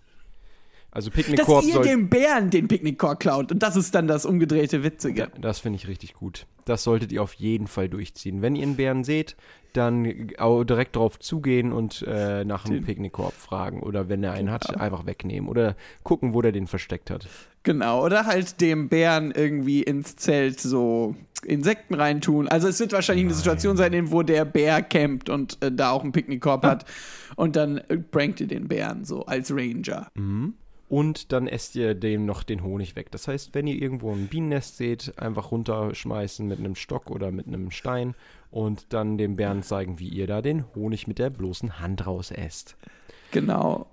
Also 0.93 1.09
dass 1.09 1.15
Picknickkorb 1.17 1.63
ihr 1.65 1.73
soll. 1.73 1.83
dem 1.83 2.07
Bären 2.09 2.49
den 2.51 2.67
Picknickkorb 2.67 3.19
klaut. 3.19 3.51
Und 3.51 3.63
das 3.63 3.75
ist 3.75 3.95
dann 3.95 4.07
das 4.07 4.25
umgedrehte 4.25 4.83
Witzige. 4.83 5.29
Das 5.41 5.59
finde 5.59 5.77
ich 5.77 5.87
richtig 5.87 6.13
gut. 6.13 6.45
Das 6.65 6.83
solltet 6.83 7.11
ihr 7.11 7.21
auf 7.23 7.33
jeden 7.33 7.67
Fall 7.67 7.89
durchziehen. 7.89 8.41
Wenn 8.41 8.55
ihr 8.55 8.63
einen 8.63 8.75
Bären 8.75 9.03
seht, 9.03 9.35
dann 9.73 10.03
direkt 10.03 10.95
drauf 10.95 11.17
zugehen 11.19 11.73
und 11.73 12.05
äh, 12.07 12.45
nach 12.45 12.65
einem 12.65 12.75
Den- 12.75 12.85
Picknickkorb 12.85 13.33
fragen. 13.33 13.81
Oder 13.81 14.07
wenn 14.07 14.23
er 14.23 14.33
einen 14.33 14.51
hat, 14.51 14.67
Genau. 14.67 14.79
einfach 14.79 15.05
wegnehmen. 15.07 15.49
Oder 15.49 15.75
gucken, 16.03 16.33
wo 16.35 16.41
der 16.43 16.51
den 16.51 16.67
versteckt 16.67 17.09
hat. 17.09 17.27
Genau. 17.63 18.05
Oder 18.05 18.25
halt 18.27 18.61
dem 18.61 18.87
Bären 18.87 19.31
irgendwie 19.31 19.81
ins 19.81 20.15
Zelt 20.15 20.59
so 20.59 21.15
Insekten 21.43 21.95
reintun. 21.95 22.47
Also 22.47 22.67
es 22.67 22.79
wird 22.79 22.93
wahrscheinlich 22.93 23.25
eine 23.25 23.33
Situation 23.33 23.75
sein, 23.77 23.93
in 23.93 24.11
wo 24.11 24.21
der 24.21 24.45
Bär 24.45 24.81
campt 24.83 25.29
und 25.29 25.57
äh, 25.63 25.71
da 25.71 25.89
auch 25.89 26.03
einen 26.03 26.11
Picknickkorb 26.11 26.63
hat. 26.63 26.85
Und 27.35 27.55
dann 27.55 27.79
äh, 27.79 27.97
prankt 27.97 28.41
ihr 28.41 28.47
den 28.47 28.67
Bären 28.67 29.03
so 29.05 29.25
als 29.25 29.51
Ranger. 29.51 30.07
Und 30.93 31.31
dann 31.31 31.47
esst 31.47 31.75
ihr 31.75 31.95
dem 31.95 32.27
noch 32.27 32.43
den 32.43 32.61
Honig 32.61 32.95
weg. 32.95 33.09
Das 33.09 33.27
heißt, 33.27 33.55
wenn 33.55 33.65
ihr 33.65 33.81
irgendwo 33.81 34.11
ein 34.11 34.27
Bienennest 34.27 34.77
seht, 34.77 35.17
einfach 35.17 35.49
runterschmeißen 35.49 36.47
mit 36.47 36.59
einem 36.59 36.75
Stock 36.75 37.09
oder 37.09 37.31
mit 37.31 37.47
einem 37.47 37.71
Stein 37.71 38.13
und 38.51 38.93
dann 38.93 39.17
dem 39.17 39.35
Bären 39.35 39.63
zeigen, 39.63 39.97
wie 39.97 40.07
ihr 40.07 40.27
da 40.27 40.43
den 40.43 40.65
Honig 40.75 41.07
mit 41.07 41.17
der 41.17 41.31
bloßen 41.31 41.79
Hand 41.79 42.05
raus 42.05 42.29
esst. 42.29 42.75
Genau. 43.31 43.87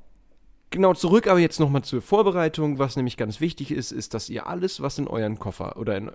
Genau, 0.68 0.92
zurück 0.92 1.26
aber 1.26 1.38
jetzt 1.38 1.58
nochmal 1.58 1.84
zur 1.84 2.02
Vorbereitung. 2.02 2.78
Was 2.78 2.96
nämlich 2.96 3.16
ganz 3.16 3.40
wichtig 3.40 3.70
ist, 3.70 3.92
ist, 3.92 4.12
dass 4.12 4.28
ihr 4.28 4.46
alles, 4.46 4.82
was 4.82 4.98
in 4.98 5.08
euren 5.08 5.38
Koffer 5.38 5.78
oder 5.78 5.96
in, 5.96 6.10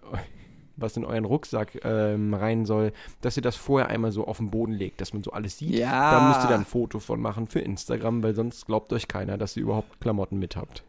was 0.77 0.97
in 0.97 1.05
euren 1.05 1.25
Rucksack 1.25 1.79
ähm, 1.83 2.33
rein 2.33 2.65
soll, 2.65 2.91
dass 3.21 3.37
ihr 3.37 3.43
das 3.43 3.55
vorher 3.55 3.89
einmal 3.89 4.11
so 4.11 4.25
auf 4.25 4.37
den 4.37 4.51
Boden 4.51 4.73
legt, 4.73 5.01
dass 5.01 5.13
man 5.13 5.23
so 5.23 5.31
alles 5.31 5.57
sieht. 5.57 5.75
Ja. 5.75 6.11
Da 6.11 6.27
müsst 6.27 6.45
ihr 6.45 6.49
dann 6.49 6.61
ein 6.61 6.65
Foto 6.65 6.99
von 6.99 7.21
machen 7.21 7.47
für 7.47 7.59
Instagram, 7.59 8.23
weil 8.23 8.35
sonst 8.35 8.65
glaubt 8.65 8.91
euch 8.93 9.07
keiner, 9.07 9.37
dass 9.37 9.55
ihr 9.57 9.63
überhaupt 9.63 9.99
Klamotten 10.01 10.39
mit 10.39 10.55
habt. 10.55 10.83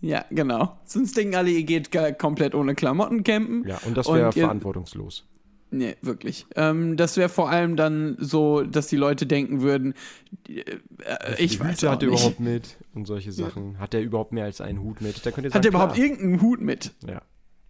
Ja, 0.00 0.24
genau. 0.30 0.76
Sonst 0.84 1.16
denken 1.16 1.34
alle, 1.36 1.50
ihr 1.50 1.64
geht 1.64 1.90
komplett 2.18 2.54
ohne 2.54 2.74
Klamotten 2.74 3.24
campen. 3.24 3.66
Ja, 3.66 3.78
und 3.86 3.96
das 3.96 4.08
wäre 4.08 4.32
verantwortungslos. 4.32 5.24
Nee, 5.70 5.96
wirklich. 6.00 6.46
Ähm, 6.54 6.96
das 6.96 7.16
wäre 7.16 7.28
vor 7.28 7.50
allem 7.50 7.76
dann 7.76 8.16
so, 8.20 8.62
dass 8.62 8.86
die 8.86 8.96
Leute 8.96 9.26
denken 9.26 9.62
würden, 9.62 9.94
äh, 10.48 10.60
äh, 10.60 11.42
ich 11.42 11.58
weiß 11.58 11.72
Hüte 11.72 11.90
hat 11.90 12.02
er 12.02 12.08
überhaupt 12.08 12.40
mit 12.40 12.76
und 12.94 13.06
solche 13.06 13.32
Sachen. 13.32 13.78
Hat 13.80 13.92
er 13.92 14.00
überhaupt 14.00 14.32
mehr 14.32 14.44
als 14.44 14.60
einen 14.60 14.80
Hut 14.80 15.00
mit? 15.00 15.26
Da 15.26 15.32
könnt 15.32 15.44
ihr 15.44 15.50
sagen, 15.50 15.58
Hat 15.58 15.64
er 15.64 15.70
überhaupt 15.70 15.94
klar. 15.94 16.06
irgendeinen 16.06 16.40
Hut 16.40 16.60
mit? 16.60 16.92
Ja. 17.06 17.20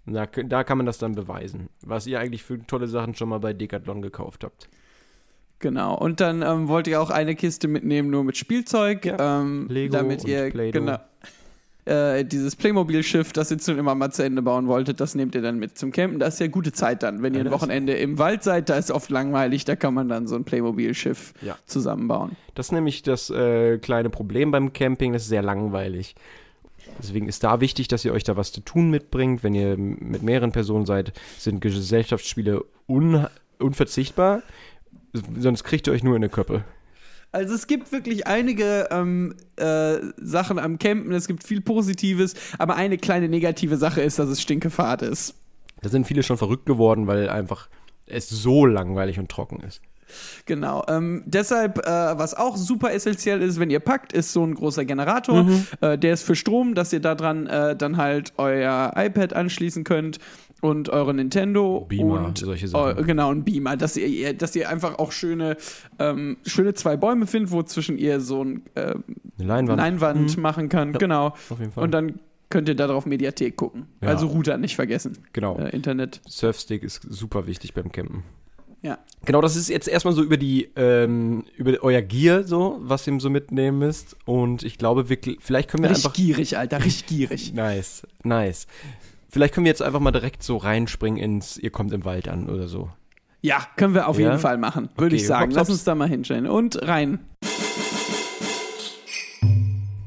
Da, 0.06 0.26
da 0.26 0.62
kann 0.64 0.78
man 0.78 0.86
das 0.86 0.98
dann 0.98 1.14
beweisen, 1.16 1.68
was 1.82 2.06
ihr 2.06 2.20
eigentlich 2.20 2.42
für 2.44 2.64
tolle 2.66 2.86
Sachen 2.86 3.14
schon 3.14 3.28
mal 3.28 3.40
bei 3.40 3.52
Decathlon 3.52 4.02
gekauft 4.02 4.44
habt. 4.44 4.68
Genau. 5.58 5.96
Und 5.96 6.20
dann 6.20 6.42
ähm, 6.42 6.68
wollt 6.68 6.86
ihr 6.86 7.00
auch 7.00 7.10
eine 7.10 7.34
Kiste 7.34 7.66
mitnehmen, 7.66 8.10
nur 8.10 8.22
mit 8.24 8.36
Spielzeug, 8.36 9.04
Ja. 9.06 9.40
ähm, 9.40 9.66
Lego 9.68 9.92
damit 9.96 10.24
ihr 10.24 10.50
genau. 10.50 10.98
äh, 11.86 12.24
dieses 12.24 12.54
Playmobil-Schiff, 12.56 13.32
das 13.32 13.50
ihr 13.50 13.58
schon 13.58 13.78
immer 13.78 13.94
mal 13.94 14.10
zu 14.12 14.22
Ende 14.22 14.42
bauen 14.42 14.66
wolltet, 14.68 15.00
das 15.00 15.14
nehmt 15.14 15.34
ihr 15.34 15.40
dann 15.42 15.58
mit 15.58 15.78
zum 15.78 15.92
Campen. 15.92 16.18
Das 16.18 16.34
ist 16.34 16.40
ja 16.40 16.48
gute 16.48 16.72
Zeit 16.72 17.02
dann. 17.02 17.22
Wenn 17.22 17.34
ihr 17.34 17.40
ein 17.40 17.50
Wochenende 17.50 17.94
im 17.94 18.18
Wald 18.18 18.42
seid, 18.42 18.68
da 18.68 18.76
ist 18.76 18.90
oft 18.90 19.08
langweilig, 19.10 19.64
da 19.64 19.76
kann 19.76 19.94
man 19.94 20.08
dann 20.08 20.26
so 20.26 20.36
ein 20.36 20.44
Playmobil-Schiff 20.44 21.32
Ja. 21.40 21.56
zusammenbauen. 21.64 22.36
Das 22.54 22.66
ist 22.66 22.72
nämlich 22.72 23.02
das 23.02 23.30
äh, 23.30 23.78
kleine 23.78 24.10
Problem 24.10 24.50
beim 24.50 24.72
Camping, 24.72 25.14
das 25.14 25.22
ist 25.22 25.28
sehr 25.30 25.42
langweilig. 25.42 26.14
Deswegen 26.98 27.28
ist 27.28 27.44
da 27.44 27.60
wichtig, 27.60 27.88
dass 27.88 28.04
ihr 28.04 28.12
euch 28.12 28.24
da 28.24 28.36
was 28.36 28.52
zu 28.52 28.60
tun 28.60 28.90
mitbringt. 28.90 29.42
Wenn 29.42 29.54
ihr 29.54 29.76
mit 29.76 30.22
mehreren 30.22 30.52
Personen 30.52 30.86
seid, 30.86 31.12
sind 31.38 31.60
Gesellschaftsspiele 31.60 32.64
un 32.86 33.26
unverzichtbar. 33.58 34.42
Sonst 35.38 35.64
kriegt 35.64 35.86
ihr 35.86 35.92
euch 35.92 36.02
nur 36.02 36.14
in 36.14 36.22
eine 36.22 36.28
Köppe. 36.28 36.64
Also 37.32 37.54
es 37.54 37.66
gibt 37.66 37.92
wirklich 37.92 38.26
einige 38.26 38.88
ähm, 38.90 39.34
äh, 39.56 39.98
Sachen 40.16 40.58
am 40.58 40.78
Campen, 40.78 41.12
es 41.12 41.26
gibt 41.26 41.44
viel 41.44 41.60
Positives, 41.60 42.34
aber 42.58 42.76
eine 42.76 42.98
kleine 42.98 43.28
negative 43.28 43.76
Sache 43.76 44.00
ist, 44.00 44.18
dass 44.18 44.28
es 44.28 44.40
stinkefahrt 44.40 45.02
ist. 45.02 45.34
Da 45.82 45.88
sind 45.88 46.06
viele 46.06 46.22
schon 46.22 46.38
verrückt 46.38 46.66
geworden, 46.66 47.06
weil 47.06 47.28
einfach 47.28 47.68
es 48.06 48.28
so 48.28 48.64
langweilig 48.64 49.18
und 49.18 49.30
trocken 49.30 49.60
ist. 49.60 49.82
Genau. 50.46 50.84
Ähm, 50.88 51.22
deshalb, 51.26 51.78
äh, 51.78 51.82
was 52.18 52.34
auch 52.34 52.56
super 52.56 52.92
essentiell 52.92 53.42
ist, 53.42 53.58
wenn 53.60 53.70
ihr 53.70 53.80
packt, 53.80 54.12
ist 54.12 54.32
so 54.32 54.44
ein 54.44 54.54
großer 54.54 54.84
Generator. 54.84 55.44
Mhm. 55.44 55.66
Äh, 55.80 55.98
der 55.98 56.14
ist 56.14 56.22
für 56.22 56.34
Strom, 56.36 56.74
dass 56.74 56.92
ihr 56.92 57.00
daran 57.00 57.46
äh, 57.46 57.74
dann 57.76 57.96
halt 57.96 58.32
euer 58.36 58.92
iPad 58.96 59.32
anschließen 59.32 59.84
könnt 59.84 60.18
und 60.62 60.88
eure 60.88 61.12
Nintendo 61.12 61.84
Beamer, 61.88 62.24
und 62.26 62.38
solche 62.38 62.66
Sachen. 62.68 62.98
eu- 62.98 63.02
genau 63.04 63.30
ein 63.30 63.44
Beamer, 63.44 63.76
dass 63.76 63.96
ihr- 63.96 64.32
dass 64.32 64.56
ihr 64.56 64.68
einfach 64.70 64.98
auch 64.98 65.12
schöne, 65.12 65.56
ähm, 65.98 66.38
schöne 66.46 66.72
zwei 66.74 66.96
Bäume 66.96 67.26
findet, 67.26 67.50
wo 67.52 67.62
zwischen 67.62 67.98
ihr 67.98 68.20
so 68.20 68.42
ein 68.44 68.62
äh, 68.74 68.80
Eine 68.90 69.02
Leinwand. 69.38 69.78
Leinwand 69.78 70.38
machen 70.38 70.68
kann. 70.68 70.92
Ja, 70.92 70.98
Genau. 70.98 71.26
Auf 71.50 71.58
jeden 71.60 71.72
Fall. 71.72 71.84
Und 71.84 71.90
dann 71.90 72.20
könnt 72.48 72.68
ihr 72.68 72.74
darauf 72.76 73.06
Mediathek 73.06 73.56
gucken. 73.56 73.86
Ja. 74.00 74.08
Also 74.10 74.28
Router 74.28 74.56
nicht 74.56 74.76
vergessen. 74.76 75.18
genau. 75.32 75.58
Äh, 75.58 75.70
Internet. 75.76 76.20
Surfstick 76.28 76.84
ist 76.84 77.02
super 77.02 77.46
wichtig 77.46 77.74
beim 77.74 77.90
Campen. 77.92 78.22
Ja. 78.82 78.98
Genau, 79.24 79.40
das 79.40 79.56
ist 79.56 79.68
jetzt 79.68 79.88
erstmal 79.88 80.14
so 80.14 80.22
über 80.22 80.36
die, 80.36 80.68
ähm, 80.76 81.44
über 81.56 81.72
euer 81.82 82.02
Gear 82.02 82.44
so, 82.44 82.78
was 82.82 83.06
ihr 83.06 83.18
so 83.18 83.30
mitnehmen 83.30 83.78
müsst. 83.78 84.16
Und 84.26 84.62
ich 84.62 84.78
glaube, 84.78 85.08
wir, 85.08 85.18
vielleicht 85.40 85.70
können 85.70 85.82
wir 85.82 85.90
Richtig 85.90 86.04
einfach. 86.06 86.16
gierig, 86.16 86.56
Alter, 86.58 86.84
richtig 86.84 87.06
gierig. 87.06 87.52
Nice, 87.54 88.06
nice. 88.22 88.66
Vielleicht 89.28 89.54
können 89.54 89.64
wir 89.64 89.70
jetzt 89.70 89.82
einfach 89.82 90.00
mal 90.00 90.12
direkt 90.12 90.42
so 90.42 90.56
reinspringen 90.56 91.20
ins, 91.20 91.58
ihr 91.58 91.70
kommt 91.70 91.92
im 91.92 92.04
Wald 92.04 92.28
an 92.28 92.48
oder 92.48 92.68
so. 92.68 92.90
Ja, 93.42 93.66
können 93.76 93.94
wir 93.94 94.08
auf 94.08 94.18
Ja? 94.18 94.28
jeden 94.28 94.38
Fall 94.40 94.56
machen, 94.58 94.88
würde 94.96 95.14
Okay, 95.14 95.16
ich 95.16 95.26
sagen. 95.26 95.46
hops, 95.50 95.56
Lass 95.56 95.70
uns 95.70 95.84
da 95.84 95.94
mal 95.94 96.08
hinstellen. 96.08 96.46
Und 96.46 96.80
rein. 96.86 97.18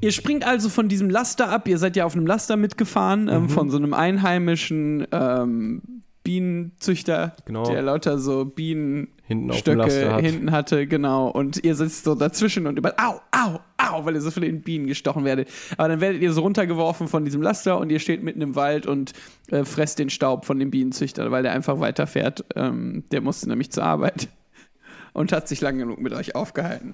Ihr 0.02 0.12
springt 0.14 0.46
also 0.46 0.70
von 0.70 0.88
diesem 0.88 1.10
Laster 1.10 1.50
ab. 1.50 1.68
Ihr 1.68 1.78
seid 1.78 1.98
ja 1.98 2.06
auf 2.06 2.16
einem 2.16 2.26
Laster 2.26 2.56
mitgefahren, 2.56 3.24
Mhm. 3.24 3.30
ähm, 3.30 3.50
von 3.50 3.70
so 3.70 3.78
einem 3.78 3.94
einheimischen 3.94 5.06
ähm, 5.12 5.82
Bienenzüchter, 6.30 7.36
Genau. 7.46 7.68
der 7.68 7.82
lauter 7.82 8.20
so 8.20 8.42
Hinten 8.42 9.08
Bienenstöcke 9.28 10.14
hat. 10.14 10.22
hinten 10.22 10.52
hatte, 10.52 10.86
genau. 10.86 11.28
Und 11.30 11.64
ihr 11.64 11.74
sitzt 11.74 12.04
so 12.04 12.14
dazwischen 12.14 12.68
und 12.68 12.78
über, 12.78 12.94
au, 13.00 13.20
au, 13.32 13.60
au, 13.80 14.06
weil 14.06 14.14
ihr 14.14 14.22
so 14.22 14.30
von 14.30 14.44
den 14.44 14.62
Bienen 14.62 14.86
gestochen 14.86 15.26
werdet. 15.26 15.50
Aber 15.78 15.88
dann 15.88 16.02
werdet 16.02 16.22
ihr 16.22 16.32
so 16.32 16.42
runtergeworfen 16.42 17.08
von 17.08 17.26
diesem 17.26 17.42
Laster 17.42 17.80
und 17.80 17.92
ihr 17.92 17.98
steht 17.98 18.22
mitten 18.22 18.42
im 18.42 18.56
Wald 18.56 18.86
und 18.86 19.14
äh, 19.50 19.66
fresst 19.66 19.98
den 19.98 20.12
Staub 20.12 20.46
von 20.46 20.60
dem 20.60 20.70
Bienenzüchter, 20.70 21.32
weil 21.32 21.42
der 21.42 21.54
einfach 21.54 21.80
weiterfährt. 21.80 22.46
Ähm, 22.56 23.06
der 23.12 23.22
musste 23.22 23.50
nämlich 23.50 23.72
zur 23.72 23.84
Arbeit 23.86 24.28
und 25.14 25.32
hat 25.32 25.48
sich 25.48 25.62
lang 25.62 25.80
genug 25.80 26.00
mit 26.00 26.14
euch 26.14 26.36
aufgehalten. 26.36 26.94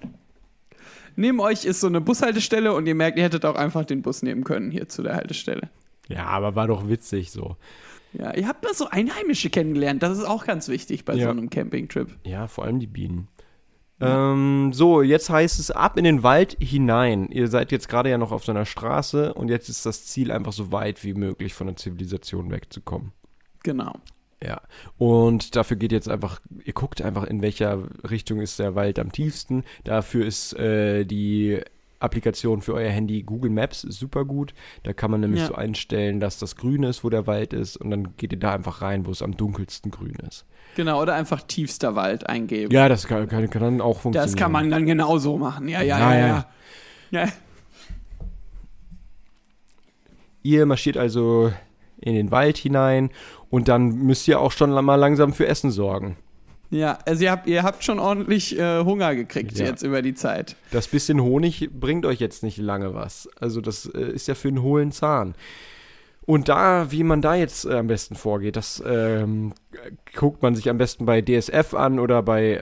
Neben 1.18 1.42
euch 1.42 1.66
ist 1.66 1.82
so 1.82 1.88
eine 1.88 2.00
Bushaltestelle 2.00 2.74
und 2.74 2.88
ihr 2.88 2.96
merkt, 2.96 3.18
ihr 3.18 3.26
hättet 3.26 3.44
auch 3.44 3.56
einfach 3.56 3.84
den 3.84 4.02
Bus 4.02 4.22
nehmen 4.24 4.46
können 4.46 4.72
hier 4.72 4.88
zu 4.88 5.04
der 5.04 5.16
Haltestelle. 5.16 5.70
Ja, 6.08 6.26
aber 6.28 6.56
war 6.56 6.68
doch 6.68 6.88
witzig 6.88 7.32
so. 7.32 7.58
Ja, 8.18 8.34
ihr 8.36 8.48
habt 8.48 8.64
mal 8.64 8.74
so 8.74 8.88
Einheimische 8.90 9.50
kennengelernt. 9.50 10.02
Das 10.04 10.18
ist 10.18 10.24
auch 10.24 10.46
ganz 10.46 10.68
wichtig 10.70 11.06
bei 11.06 11.14
Ja. 11.16 11.26
so 11.26 11.30
einem 11.32 11.50
Campingtrip. 11.50 12.16
Ja, 12.26 12.48
vor 12.48 12.64
allem 12.66 12.80
die 12.80 12.88
Bienen. 12.88 13.28
Ähm, 14.02 14.72
so, 14.74 15.02
jetzt 15.02 15.30
heißt 15.30 15.58
es 15.60 15.72
ab 15.72 15.98
in 15.98 16.04
den 16.04 16.22
Wald 16.24 16.58
hinein. 16.60 17.28
Ihr 17.30 17.48
seid 17.48 17.72
jetzt 17.72 17.88
gerade 17.88 18.10
ja 18.10 18.18
noch 18.18 18.32
auf 18.34 18.44
so 18.44 18.52
einer 18.52 18.66
Straße 18.66 19.34
und 19.34 19.50
jetzt 19.50 19.70
ist 19.70 19.86
das 19.86 20.06
Ziel 20.06 20.32
einfach 20.32 20.52
so 20.52 20.72
weit 20.72 21.04
wie 21.04 21.14
möglich 21.14 21.54
von 21.54 21.68
der 21.68 21.78
Zivilisation 21.78 22.52
wegzukommen. 22.52 23.14
Genau. 23.64 23.94
Ja. 24.44 24.62
Und 24.98 25.56
dafür 25.56 25.78
geht 25.78 25.94
jetzt 25.94 26.10
einfach, 26.10 26.42
ihr 26.66 26.74
guckt 26.74 27.02
einfach, 27.02 27.24
in 27.24 27.42
welcher 27.42 27.84
Richtung 28.10 28.42
ist 28.42 28.60
der 28.60 28.76
Wald 28.76 29.00
am 29.00 29.12
tiefsten. 29.14 29.64
Dafür 29.86 30.26
ist 30.26 30.54
äh, 30.60 31.06
die 31.06 31.62
Applikation 32.06 32.62
für 32.62 32.74
euer 32.74 32.90
Handy 32.90 33.24
Google 33.24 33.52
Maps 33.52 33.82
super 33.82 34.24
gut. 34.26 34.54
Da 34.84 34.94
kann 34.94 35.12
man 35.12 35.20
nämlich 35.22 35.42
Ja. 35.42 35.48
so 35.48 35.56
einstellen, 35.56 36.20
dass 36.20 36.40
das 36.40 36.56
grün 36.56 36.84
ist, 36.84 37.04
wo 37.04 37.10
der 37.10 37.28
Wald 37.28 37.52
ist. 37.54 37.76
Und 37.78 37.90
dann 37.92 38.16
geht 38.18 38.32
ihr 38.32 38.40
da 38.40 38.54
einfach 38.54 38.82
rein, 38.82 39.06
wo 39.06 39.12
es 39.12 39.22
am 39.22 39.36
dunkelsten 39.36 39.92
grün 39.92 40.16
ist. 40.28 40.46
Genau, 40.76 41.02
oder 41.02 41.14
einfach 41.16 41.42
tiefster 41.42 41.96
Wald 41.96 42.28
eingeben. 42.30 42.72
Ja, 42.72 42.88
das 42.90 43.08
kann, 43.08 43.28
kann, 43.28 43.50
kann 43.50 43.62
dann 43.62 43.82
auch 43.82 44.00
funktionieren. 44.00 44.32
das 44.34 44.36
kann 44.42 44.52
man 44.52 44.70
dann 44.70 44.86
genauso 44.86 45.38
machen. 45.38 45.68
Ja, 45.68 45.82
ja, 45.82 46.00
Ja, 46.00 46.14
ja. 46.14 46.28
ja. 46.28 46.46
ja. 47.12 47.26
ja. 47.26 47.32
Ihr 50.44 50.66
marschiert 50.66 50.98
also 50.98 51.52
in 52.00 52.14
den 52.14 52.30
Wald 52.32 52.58
hinein 52.58 53.10
und 53.50 53.68
dann 53.68 53.90
müsst 53.90 54.28
ihr 54.28 54.40
auch 54.40 54.52
schon 54.52 54.72
mal 54.72 54.96
langsam 54.96 55.34
für 55.34 55.48
Essen 55.48 55.72
sorgen. 55.72 56.18
Ja, 56.72 56.98
also 57.06 57.24
ihr 57.24 57.32
habt, 57.32 57.48
ihr 57.48 57.64
habt 57.64 57.84
schon 57.84 58.00
ordentlich 58.00 58.58
äh, 58.60 58.84
Hunger 58.84 59.16
gekriegt 59.16 59.58
Ja. 59.58 59.66
jetzt 59.66 59.84
über 59.84 60.02
die 60.02 60.14
Zeit. 60.16 60.56
Das 60.72 60.88
bisschen 60.88 61.22
Honig 61.22 61.70
bringt 61.72 62.06
euch 62.06 62.20
jetzt 62.20 62.44
nicht 62.44 62.58
lange 62.58 62.94
was. 62.94 63.30
Also 63.40 63.62
das 63.62 63.86
äh, 63.86 64.00
ist 64.12 64.28
ja 64.28 64.36
für 64.36 64.48
einen 64.50 64.62
hohlen 64.62 64.92
Zahn. 64.92 65.36
Und 66.28 66.50
da, 66.50 66.92
wie 66.92 67.04
man 67.04 67.22
da 67.22 67.36
jetzt 67.36 67.66
äh, 67.66 67.76
am 67.76 67.86
besten 67.88 68.16
vorgeht, 68.16 68.56
das 68.56 68.82
ähm, 68.86 69.54
guckt 70.16 70.42
man 70.42 70.56
sich 70.56 70.68
am 70.72 70.78
besten 70.80 71.06
bei 71.06 71.22
DSF 71.22 71.76
an 71.76 72.00
oder 72.00 72.24
bei 72.24 72.54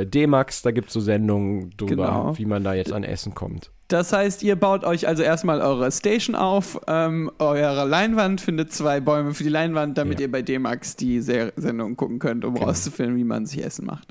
äh, 0.00 0.04
D-Max. 0.06 0.60
Da 0.60 0.70
gibt 0.70 0.88
es 0.88 0.92
so 0.94 1.00
Sendungen 1.00 1.70
drüber, 1.78 2.06
Genau. 2.08 2.38
wie 2.38 2.44
man 2.44 2.62
da 2.62 2.74
jetzt 2.74 2.92
an 2.92 3.04
Essen 3.04 3.34
kommt. 3.34 3.70
Das 3.88 4.12
heißt, 4.12 4.42
ihr 4.42 4.56
baut 4.56 4.82
euch 4.84 5.06
also 5.06 5.22
erstmal 5.22 5.60
eure 5.60 5.92
Station 5.92 6.34
auf, 6.34 6.80
ähm, 6.88 7.30
eure 7.38 7.86
Leinwand, 7.86 8.40
findet 8.40 8.72
zwei 8.72 8.98
Bäume 9.00 9.32
für 9.32 9.44
die 9.44 9.48
Leinwand, 9.48 9.96
damit 9.96 10.18
Ja. 10.18 10.26
ihr 10.26 10.32
bei 10.32 10.42
D-Max 10.42 10.96
die 10.96 11.20
Ser 11.20 11.52
Sendung 11.56 11.96
gucken 11.96 12.18
könnt, 12.18 12.44
um 12.44 12.54
Genau. 12.54 12.66
rauszufinden, 12.66 13.16
wie 13.16 13.22
man 13.24 13.46
sich 13.46 13.64
Essen 13.64 13.86
macht. 13.86 14.08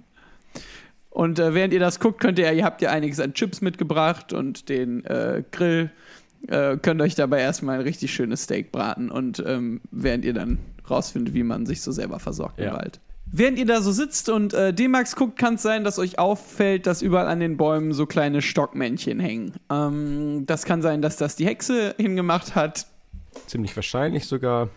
Und 1.10 1.40
äh, 1.40 1.54
während 1.54 1.74
ihr 1.74 1.80
das 1.82 2.00
guckt, 2.00 2.20
könnt 2.22 2.40
ihr, 2.40 2.52
ihr 2.54 2.64
habt 2.64 2.82
ja 2.82 2.90
einiges 2.92 3.20
an 3.20 3.34
Chips 3.34 3.62
mitgebracht 3.62 4.32
und 4.34 4.70
den 4.70 5.04
äh, 5.06 5.44
Grill, 5.52 5.90
äh, 6.48 6.78
könnt 6.78 7.02
euch 7.02 7.16
dabei 7.16 7.42
erstmal 7.42 7.76
ein 7.76 7.82
richtig 7.82 8.14
schönes 8.14 8.44
Steak 8.44 8.72
braten 8.72 9.10
und 9.12 9.44
ähm, 9.46 9.82
während 9.92 10.24
ihr 10.26 10.34
dann 10.34 10.58
rausfindet, 10.90 11.34
wie 11.34 11.44
man 11.44 11.66
sich 11.66 11.82
so 11.82 11.92
selber 11.92 12.20
versorgt 12.20 12.60
im 12.60 12.66
Ja. 12.66 12.74
Wald. 12.76 13.00
Während 13.32 13.58
ihr 13.60 13.66
da 13.66 13.82
so 13.82 13.92
sitzt 13.92 14.30
und 14.30 14.54
äh, 14.54 14.74
D-Max 14.74 15.16
guckt, 15.16 15.38
kann 15.38 15.56
es 15.56 15.62
sein, 15.62 15.84
dass 15.84 16.00
euch 16.00 16.20
auffällt, 16.20 16.88
dass 16.88 17.02
überall 17.02 17.28
an 17.28 17.40
den 17.40 17.58
Bäumen 17.58 17.92
so 17.94 18.06
kleine 18.06 18.42
Stockmännchen 18.42 19.20
hängen. 19.20 19.54
Ähm, 19.70 20.46
das 20.46 20.64
kann 20.64 20.82
sein, 20.82 21.02
dass 21.02 21.18
das 21.18 21.36
die 21.36 21.46
Hexe 21.46 21.96
hingemacht 21.98 22.56
hat. 22.56 22.86
Ziemlich 23.48 23.76
wahrscheinlich 23.76 24.26
sogar. 24.28 24.70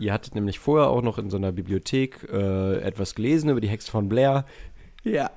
Ihr 0.00 0.12
hattet 0.12 0.34
nämlich 0.34 0.58
vorher 0.58 0.88
auch 0.88 1.02
noch 1.02 1.18
in 1.18 1.30
so 1.30 1.36
einer 1.36 1.50
Bibliothek 1.52 2.28
äh, 2.32 2.78
etwas 2.82 3.14
gelesen 3.14 3.50
über 3.50 3.60
die 3.60 3.68
Hexe 3.68 3.90
von 3.90 4.08
Blair. 4.08 4.44
Ja. 5.02 5.30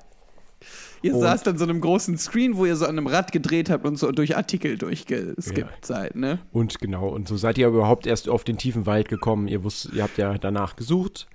Ihr 1.02 1.14
Und- 1.14 1.20
saßt 1.20 1.48
an 1.48 1.58
so 1.58 1.64
einem 1.64 1.80
großen 1.80 2.16
Screen, 2.18 2.56
wo 2.56 2.66
ihr 2.66 2.76
so 2.76 2.84
an 2.84 2.92
einem 2.98 3.06
Rad 3.06 3.32
gedreht 3.32 3.70
habt 3.70 3.84
und 3.84 3.96
so 3.98 4.12
durch 4.12 4.36
Artikel 4.36 4.78
durchgeskippt 4.78 5.58
Ja. 5.58 5.86
seid, 5.86 6.16
ne? 6.16 6.38
Und 6.52 6.78
genau, 6.80 7.08
und 7.08 7.28
so 7.28 7.36
seid 7.36 7.58
ihr 7.58 7.68
überhaupt 7.68 8.06
erst 8.06 8.28
auf 8.28 8.44
den 8.44 8.56
tiefen 8.56 8.86
Wald 8.86 9.08
gekommen. 9.08 9.48
Ihr 9.48 9.62
wusst, 9.64 9.90
ihr 9.92 10.02
habt 10.02 10.16
ja 10.18 10.36
danach 10.38 10.76
gesucht 10.76 11.26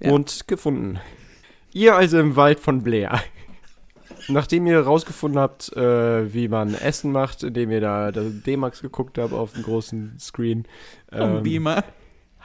Ja. 0.00 0.10
und 0.10 0.46
gefunden. 0.48 1.00
Ihr 1.72 1.96
also 1.96 2.18
im 2.18 2.36
Wald 2.36 2.60
von 2.60 2.82
Blair. 2.82 3.20
Nachdem 4.28 4.66
ihr 4.66 4.80
rausgefunden 4.80 5.40
habt, 5.40 5.72
äh, 5.76 6.32
wie 6.32 6.48
man 6.48 6.74
Essen 6.74 7.12
macht, 7.12 7.42
indem 7.42 7.70
ihr 7.70 7.80
da 7.80 8.10
das 8.10 8.26
D-Max 8.46 8.80
geguckt 8.80 9.18
habt 9.18 9.32
auf 9.32 9.52
dem 9.52 9.64
großen 9.64 10.16
Screen, 10.18 10.64
ähm, 11.12 11.42
Beamer. 11.42 11.84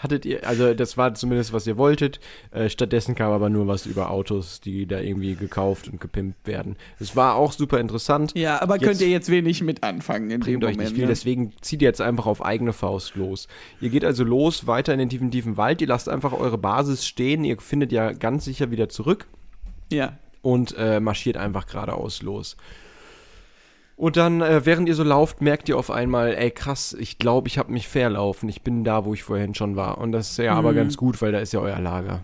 Hattet 0.02 0.26
ihr, 0.26 0.48
also 0.48 0.74
das 0.74 0.98
war 0.98 1.14
zumindest, 1.14 1.54
was 1.54 1.68
ihr 1.68 1.78
wolltet. 1.78 2.20
Äh, 2.52 2.70
stattdessen 2.70 3.16
kam 3.16 3.32
aber 3.32 3.50
nur 3.50 3.68
was 3.68 3.86
über 3.86 4.10
Autos, 4.10 4.62
die 4.62 4.86
da 4.88 5.00
irgendwie 5.00 5.36
gekauft 5.36 5.88
und 5.88 6.02
gepimpt 6.02 6.48
werden. 6.48 6.76
Es 7.00 7.16
war 7.16 7.36
auch 7.36 7.52
super 7.52 7.80
interessant. 7.80 8.32
Ja, 8.36 8.62
aber 8.62 8.76
Jetzt- 8.76 8.84
könnt 8.86 9.02
ihr 9.02 9.10
jetzt 9.10 9.30
wenig 9.30 9.62
mit 9.62 9.84
anfangen 9.84 10.32
in 10.32 10.40
dem 10.40 10.42
bringt 10.42 10.64
euch 10.64 10.72
Moment. 10.72 10.80
nicht 10.90 10.96
viel, 10.96 11.04
ne? 11.06 11.10
deswegen 11.10 11.54
zieht 11.62 11.82
ihr 11.82 11.88
jetzt 11.88 12.02
einfach 12.02 12.26
auf 12.26 12.44
eigene 12.44 12.74
Faust 12.74 13.16
los. 13.16 13.48
Ihr 13.82 13.90
geht 13.90 14.04
also 14.06 14.24
los, 14.24 14.66
weiter 14.68 14.94
in 14.94 15.00
den 15.00 15.10
tiefen, 15.10 15.32
tiefen 15.32 15.58
Wald, 15.58 15.82
ihr 15.82 15.88
lasst 15.88 16.10
einfach 16.10 16.34
eure 16.34 16.58
Basis 16.58 17.06
stehen, 17.06 17.44
ihr 17.44 17.60
findet 17.60 17.92
ja 17.92 18.12
ganz 18.14 18.46
sicher 18.46 18.72
wieder 18.72 18.90
zurück 18.90 19.28
Ja. 19.92 20.18
und 20.42 20.76
äh, 20.78 21.00
marschiert 21.00 21.38
einfach 21.38 21.68
geradeaus 21.68 22.22
los. 22.22 22.56
Und 24.00 24.16
dann, 24.16 24.40
äh, 24.42 24.66
während 24.66 24.88
ihr 24.88 24.96
so 24.96 25.04
lauft, 25.04 25.42
merkt 25.42 25.68
ihr 25.68 25.78
auf 25.78 25.92
einmal, 25.92 26.34
ey 26.34 26.52
krass, 26.52 26.96
ich 26.98 27.20
glaube, 27.20 27.50
ich 27.50 27.58
habe 27.58 27.72
mich 27.74 27.90
verlaufen. 27.90 28.48
Ich 28.48 28.62
bin 28.62 28.86
da, 28.86 29.04
wo 29.04 29.14
ich 29.14 29.24
vorhin 29.24 29.54
schon 29.56 29.76
war. 29.76 29.98
Und 29.98 30.14
das 30.14 30.32
ist 30.32 30.38
ja 30.38 30.54
aber 30.54 30.72
Mhm. 30.72 30.76
ganz 30.78 30.96
gut, 30.96 31.22
weil 31.22 31.34
da 31.34 31.40
ist 31.40 31.52
ja 31.52 31.60
euer 31.60 31.80
Lager. 31.82 32.22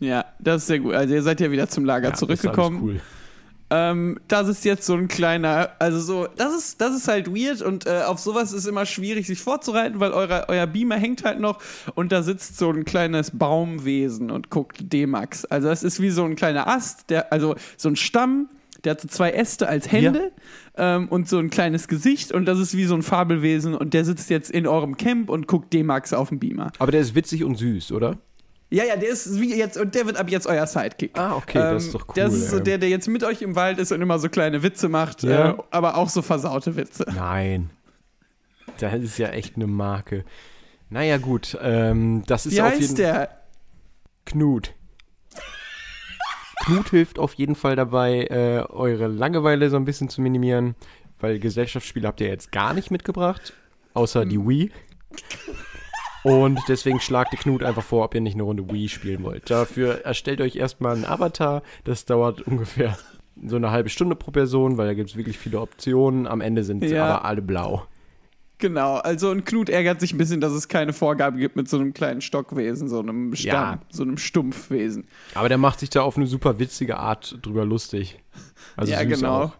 Ja, 0.00 0.24
das 0.38 0.62
ist 0.62 0.66
sehr 0.68 0.78
gut. 0.80 0.94
Also 0.94 1.12
ihr 1.12 1.22
seid 1.22 1.38
ja 1.40 1.50
wieder 1.50 1.68
zum 1.68 1.84
Lager 1.84 2.04
Ja, 2.06 2.10
das 2.12 2.22
ist 2.22 2.26
zurückgekommen. 2.26 2.80
Cool. 2.82 3.00
Ähm, 3.68 4.20
das 4.28 4.48
ist 4.48 4.64
jetzt 4.64 4.86
so 4.86 4.94
ein 4.94 5.06
kleiner, 5.06 5.70
also 5.78 6.00
so, 6.00 6.26
das 6.36 6.54
ist, 6.54 6.80
das 6.80 6.96
ist 6.96 7.08
halt 7.08 7.28
weird 7.34 7.60
und 7.60 7.86
äh, 7.86 8.02
auf 8.06 8.18
sowas 8.18 8.52
ist 8.52 8.66
immer 8.66 8.86
schwierig, 8.86 9.26
sich 9.26 9.40
vorzureiten, 9.40 10.00
weil 10.00 10.12
eure, 10.12 10.46
euer 10.48 10.66
Beamer 10.66 10.96
hängt 10.96 11.24
halt 11.24 11.40
noch 11.40 11.58
und 11.94 12.10
da 12.10 12.22
sitzt 12.22 12.58
so 12.58 12.70
ein 12.70 12.84
kleines 12.86 13.30
Baumwesen 13.32 14.30
und 14.30 14.48
guckt 14.50 14.92
D-Max. 14.92 15.44
Also 15.44 15.68
das 15.68 15.82
ist 15.82 16.00
wie 16.00 16.10
so 16.10 16.24
ein 16.24 16.36
kleiner 16.36 16.68
Ast, 16.68 17.10
der, 17.10 17.32
also 17.32 17.54
so 17.76 17.88
ein 17.90 17.96
Stamm, 17.96 18.48
der 18.84 18.92
hat 18.92 19.00
so 19.00 19.08
zwei 19.08 19.30
Äste 19.30 19.68
als 19.68 19.90
Hände 19.90 20.32
ähm, 20.76 21.08
und 21.08 21.28
so 21.28 21.38
ein 21.38 21.50
kleines 21.50 21.88
Gesicht 21.88 22.32
und 22.32 22.46
das 22.46 22.58
ist 22.58 22.76
wie 22.76 22.84
so 22.84 22.94
ein 22.94 23.02
Fabelwesen 23.02 23.74
und 23.74 23.94
der 23.94 24.04
sitzt 24.04 24.30
jetzt 24.30 24.50
in 24.50 24.66
eurem 24.66 24.96
Camp 24.96 25.28
und 25.30 25.46
guckt 25.46 25.72
D-Max 25.72 26.12
auf 26.12 26.28
dem 26.30 26.38
Beamer. 26.38 26.72
Aber 26.78 26.90
der 26.92 27.00
ist 27.00 27.14
witzig 27.14 27.44
und 27.44 27.56
süß, 27.56 27.92
oder? 27.92 28.16
Ja, 28.70 28.84
ja, 28.84 28.96
der 28.96 29.10
ist 29.10 29.38
wie 29.40 29.54
jetzt 29.54 29.76
und 29.76 29.94
der 29.94 30.06
wird 30.06 30.16
ab 30.16 30.30
jetzt 30.30 30.46
euer 30.46 30.66
Sidekick. 30.66 31.18
Ah, 31.18 31.36
okay, 31.36 31.58
das 31.58 31.84
ist 31.84 31.94
doch 31.94 32.08
cool, 32.08 32.14
Das 32.16 32.32
ist 32.32 32.50
so 32.50 32.58
der, 32.58 32.78
der 32.78 32.88
jetzt 32.88 33.06
mit 33.06 33.22
euch 33.22 33.42
im 33.42 33.54
Wald 33.54 33.78
ist 33.78 33.92
und 33.92 34.00
immer 34.00 34.18
so 34.18 34.28
kleine 34.30 34.62
Witze 34.62 34.88
macht, 34.88 35.22
Ja. 35.24 35.50
äh, 35.50 35.54
aber 35.70 35.96
auch 35.98 36.08
so 36.08 36.22
versaute 36.22 36.74
Witze. 36.76 37.04
Nein. 37.14 37.68
Das 38.78 38.94
ist 38.94 39.18
ja 39.18 39.28
echt 39.28 39.56
eine 39.56 39.66
Marke. 39.66 40.24
Naja, 40.88 41.18
gut. 41.18 41.56
Ähm, 41.60 42.22
das 42.26 42.46
ist 42.46 42.54
Wie 42.56 42.62
auf 42.62 42.72
jeden 42.72 42.82
heißt 42.84 42.98
der? 42.98 43.28
Knut. 44.24 44.72
Knut 46.64 46.90
hilft 46.90 47.18
auf 47.18 47.34
jeden 47.34 47.54
Fall 47.54 47.76
dabei, 47.76 48.24
äh, 48.30 48.64
eure 48.70 49.06
Langeweile 49.08 49.68
so 49.70 49.76
ein 49.76 49.84
bisschen 49.84 50.08
zu 50.08 50.20
minimieren, 50.22 50.74
weil 51.20 51.38
Gesellschaftsspiele 51.38 52.06
habt 52.06 52.20
ihr 52.20 52.28
jetzt 52.28 52.52
gar 52.52 52.72
nicht 52.74 52.90
mitgebracht, 52.90 53.52
außer 53.94 54.24
die 54.24 54.38
Wii. 54.38 54.70
Und 56.22 56.60
deswegen 56.68 57.00
schlagt 57.00 57.32
ihr 57.32 57.38
Knut 57.38 57.64
einfach 57.64 57.82
vor, 57.82 58.04
ob 58.04 58.14
ihr 58.14 58.20
nicht 58.20 58.34
eine 58.34 58.44
Runde 58.44 58.70
Wii 58.70 58.88
spielen 58.88 59.24
wollt. 59.24 59.50
Dafür 59.50 60.04
erstellt 60.04 60.40
euch 60.40 60.54
erstmal 60.54 60.94
einen 60.94 61.04
Avatar. 61.04 61.62
Das 61.84 62.04
dauert 62.04 62.42
ungefähr 62.42 62.96
so 63.44 63.56
eine 63.56 63.72
halbe 63.72 63.88
Stunde 63.88 64.14
pro 64.14 64.30
Person, 64.30 64.78
weil 64.78 64.86
da 64.86 64.94
gibt 64.94 65.10
es 65.10 65.16
wirklich 65.16 65.36
viele 65.36 65.60
Optionen. 65.60 66.28
Am 66.28 66.40
Ende 66.40 66.62
sind 66.62 66.84
Ja. 66.84 67.06
aber 67.06 67.24
alle 67.24 67.42
blau. 67.42 67.86
Genau, 68.62 68.94
also 68.98 69.28
und 69.32 69.44
Knut 69.44 69.68
ärgert 69.68 70.00
sich 70.00 70.14
ein 70.14 70.18
bisschen, 70.18 70.40
dass 70.40 70.52
es 70.52 70.68
keine 70.68 70.92
Vorgabe 70.92 71.36
gibt 71.36 71.56
mit 71.56 71.68
so 71.68 71.78
einem 71.78 71.92
kleinen 71.92 72.20
Stockwesen, 72.20 72.88
so 72.88 73.00
einem 73.00 73.34
Stamm, 73.34 73.50
Ja. 73.52 73.78
so 73.90 74.04
einem 74.04 74.18
Stumpfwesen. 74.18 75.04
Aber 75.34 75.48
der 75.48 75.58
macht 75.58 75.80
sich 75.80 75.90
da 75.90 76.02
auf 76.02 76.16
eine 76.16 76.28
super 76.28 76.60
witzige 76.60 76.96
Art 76.96 77.38
drüber 77.42 77.64
lustig. 77.64 78.20
Also 78.76 78.92
ja, 78.92 79.02
genau. 79.02 79.42
Auch. 79.46 79.52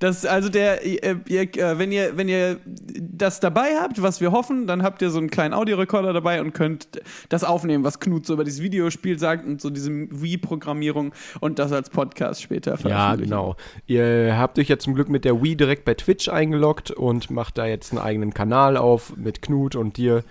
Das, 0.00 0.24
also 0.24 0.48
der, 0.48 0.84
äh, 0.86 1.16
ihr, 1.26 1.42
äh, 1.56 1.78
wenn 1.78 1.90
ihr, 1.90 2.16
wenn 2.16 2.28
ihr 2.28 2.60
das 2.64 3.40
dabei 3.40 3.74
habt, 3.80 4.00
was 4.00 4.20
wir 4.20 4.30
hoffen, 4.30 4.68
dann 4.68 4.82
habt 4.84 5.02
ihr 5.02 5.10
so 5.10 5.18
einen 5.18 5.28
kleinen 5.28 5.54
Audiorekorder 5.54 6.12
dabei 6.12 6.40
und 6.40 6.52
könnt 6.54 6.88
das 7.30 7.42
aufnehmen, 7.42 7.82
was 7.82 7.98
Knut 7.98 8.24
so 8.24 8.34
über 8.34 8.44
dieses 8.44 8.62
Videospiel 8.62 9.18
sagt 9.18 9.44
und 9.44 9.60
so 9.60 9.70
diese 9.70 9.90
Wii-Programmierung 9.92 11.12
und 11.40 11.58
das 11.58 11.72
als 11.72 11.90
Podcast 11.90 12.42
später 12.42 12.72
Ja, 12.72 12.76
veröffentlichen. 12.76 13.30
genau. 13.30 13.56
Ihr 13.86 14.38
habt 14.38 14.58
euch 14.60 14.68
ja 14.68 14.78
zum 14.78 14.94
Glück 14.94 15.08
mit 15.08 15.24
der 15.24 15.42
Wii 15.42 15.56
direkt 15.56 15.84
bei 15.84 15.94
Twitch 15.94 16.28
eingeloggt 16.28 16.92
und 16.92 17.30
macht 17.30 17.58
da 17.58 17.66
jetzt 17.66 17.90
einen 17.92 18.00
eigenen 18.00 18.32
Kanal 18.32 18.76
auf 18.76 19.16
mit 19.16 19.42
Knut 19.42 19.74
und 19.74 19.96
dir. 19.96 20.22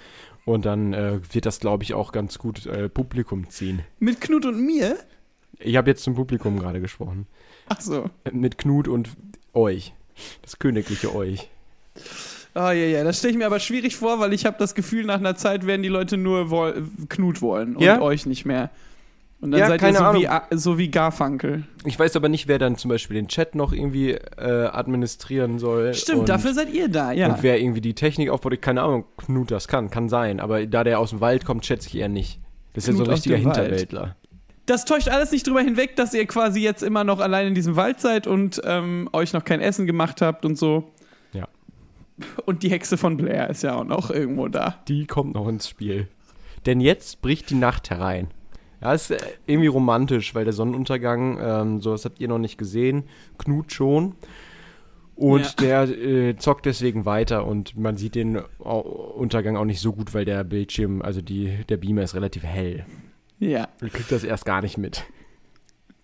Und 0.46 0.66
dann 0.66 0.94
äh, 0.94 1.20
wird 1.34 1.46
das, 1.46 1.60
glaube 1.60 1.84
ich, 1.84 1.94
auch 1.94 2.14
ganz 2.14 2.38
gut 2.40 2.66
äh, 2.68 2.88
Publikum 2.88 3.50
ziehen. 3.50 3.82
Mit 4.00 4.22
Knut 4.22 4.46
und 4.46 4.66
mir? 4.66 4.96
Ich 5.60 5.76
habe 5.76 5.90
jetzt 5.90 6.04
zum 6.04 6.16
Publikum 6.16 6.58
gerade 6.58 6.80
gesprochen. 6.80 7.28
Ach 7.68 7.82
so. 7.82 8.10
Mit 8.32 8.58
Knut 8.58 8.88
und 8.88 9.10
euch. 9.58 9.94
Das 10.42 10.60
königliche 10.60 11.14
euch. 11.14 11.50
Oh 12.56 12.60
ja, 12.60 12.74
ja, 12.74 13.04
das 13.04 13.20
stelle 13.20 13.34
ich 13.34 13.38
mir 13.38 13.46
aber 13.46 13.60
schwierig 13.60 13.96
vor, 13.98 14.20
weil 14.20 14.34
ich 14.34 14.46
habe 14.46 14.56
das 14.58 14.74
Gefühl, 14.74 15.06
nach 15.06 15.20
einer 15.20 15.36
Zeit 15.36 15.68
werden 15.68 15.84
die 15.84 15.90
Leute 15.90 16.18
nur 16.18 16.50
woll 16.50 16.88
Knut 17.10 17.42
wollen 17.42 17.76
und 17.76 17.84
Ja? 17.84 18.02
euch 18.02 18.26
nicht 18.26 18.46
mehr. 18.46 18.72
Und 19.40 19.52
dann 19.52 19.60
Ja, 19.60 19.68
seid 19.68 19.84
ihr 19.84 19.94
so 19.94 20.04
Ahnung. 20.04 20.24
wie, 20.24 20.58
so 20.58 20.78
wie 20.80 20.90
Garfunkel. 20.90 21.64
Ich 21.86 22.00
weiß 22.00 22.16
aber 22.16 22.28
nicht, 22.30 22.48
wer 22.48 22.58
dann 22.58 22.76
zum 22.76 22.90
Beispiel 22.90 23.14
den 23.16 23.28
Chat 23.28 23.54
noch 23.54 23.72
irgendwie 23.72 24.14
äh, 24.14 24.66
administrieren 24.72 25.60
soll. 25.60 25.94
Stimmt, 25.94 26.22
und, 26.22 26.30
dafür 26.30 26.56
seid 26.56 26.74
ihr 26.74 26.90
da, 26.90 27.12
ja. 27.12 27.28
Und 27.28 27.44
wer 27.44 27.60
irgendwie 27.62 27.82
die 27.82 27.94
Technik 27.94 28.30
aufbaut, 28.32 28.54
ich 28.54 28.62
keine 28.62 28.82
Ahnung, 28.82 29.06
Knut 29.18 29.52
das 29.52 29.68
kann, 29.68 29.92
kann 29.92 30.10
sein. 30.10 30.40
Aber 30.40 30.66
da 30.66 30.84
der 30.84 31.00
aus 31.00 31.12
dem 31.12 31.22
Wald 31.22 31.46
kommt, 31.46 31.64
schätze 31.68 31.88
ich 31.90 31.96
eher 31.98 32.10
nicht. 32.10 32.40
Das 32.74 32.86
ist 32.86 32.88
ja 32.88 32.94
so 32.94 33.04
Knut 33.04 33.10
ein 33.10 33.14
richtiger 33.14 33.38
dem 33.38 33.46
Wald. 33.46 33.90
Das 34.68 34.86
täuscht 34.86 35.08
alles 35.10 35.32
nicht 35.32 35.48
drüber 35.48 35.62
hinweg, 35.62 35.96
dass 35.96 36.14
ihr 36.14 36.28
quasi 36.28 36.60
jetzt 36.62 36.84
immer 36.84 37.04
noch 37.04 37.20
allein 37.20 37.48
in 37.48 37.56
diesem 37.56 37.76
Wald 37.76 38.00
seid 38.00 38.28
und 38.28 38.62
ähm, 38.66 39.10
euch 39.14 39.34
noch 39.34 39.44
kein 39.44 39.62
Essen 39.62 39.88
gemacht 39.88 40.22
habt 40.22 40.46
und 40.46 40.58
so. 40.58 40.92
Ja. 41.34 41.48
Und 42.46 42.62
die 42.64 42.70
Hexe 42.70 42.98
von 42.98 43.18
Blair 43.18 43.50
ist 43.50 43.64
ja 43.64 43.76
auch 43.76 43.86
noch 43.86 44.12
irgendwo 44.12 44.48
da. 44.48 44.76
Die 44.88 45.08
kommt 45.08 45.34
noch 45.34 45.48
ins 45.48 45.68
Spiel. 45.68 46.08
Denn 46.66 46.82
jetzt 46.82 47.22
bricht 47.22 47.50
die 47.50 47.56
Nacht 47.56 47.90
herein. 47.90 48.28
Ja, 48.82 48.94
ist 48.94 49.10
äh, 49.10 49.18
irgendwie 49.48 49.68
romantisch, 49.70 50.36
weil 50.36 50.44
der 50.44 50.54
Sonnenuntergang, 50.54 51.40
ähm, 51.42 51.82
sowas 51.82 52.06
habt 52.06 52.20
ihr 52.20 52.28
noch 52.28 52.38
nicht 52.38 52.58
gesehen. 52.58 53.06
Knut 53.38 53.72
schon. 53.72 54.16
Und 55.16 55.62
der 55.62 55.84
äh, 55.84 56.36
zockt 56.36 56.68
deswegen 56.68 57.06
weiter 57.06 57.48
und 57.48 57.76
man 57.76 57.98
sieht 57.98 58.14
den 58.14 58.40
Au- 58.60 58.82
Untergang 58.82 59.56
auch 59.58 59.66
nicht 59.66 59.80
so 59.80 59.94
gut, 59.94 60.14
weil 60.14 60.26
der 60.26 60.44
Bildschirm, 60.44 61.02
also 61.02 61.22
die, 61.22 61.64
der 61.70 61.78
Beamer 61.78 62.04
ist 62.04 62.14
relativ 62.14 62.44
hell. 62.44 62.86
Ja, 63.40 63.68
Ihr 63.82 63.90
kriegt 63.90 64.12
das 64.12 64.24
erst 64.24 64.46
gar 64.46 64.62
nicht 64.62 64.78
mit. 64.78 65.04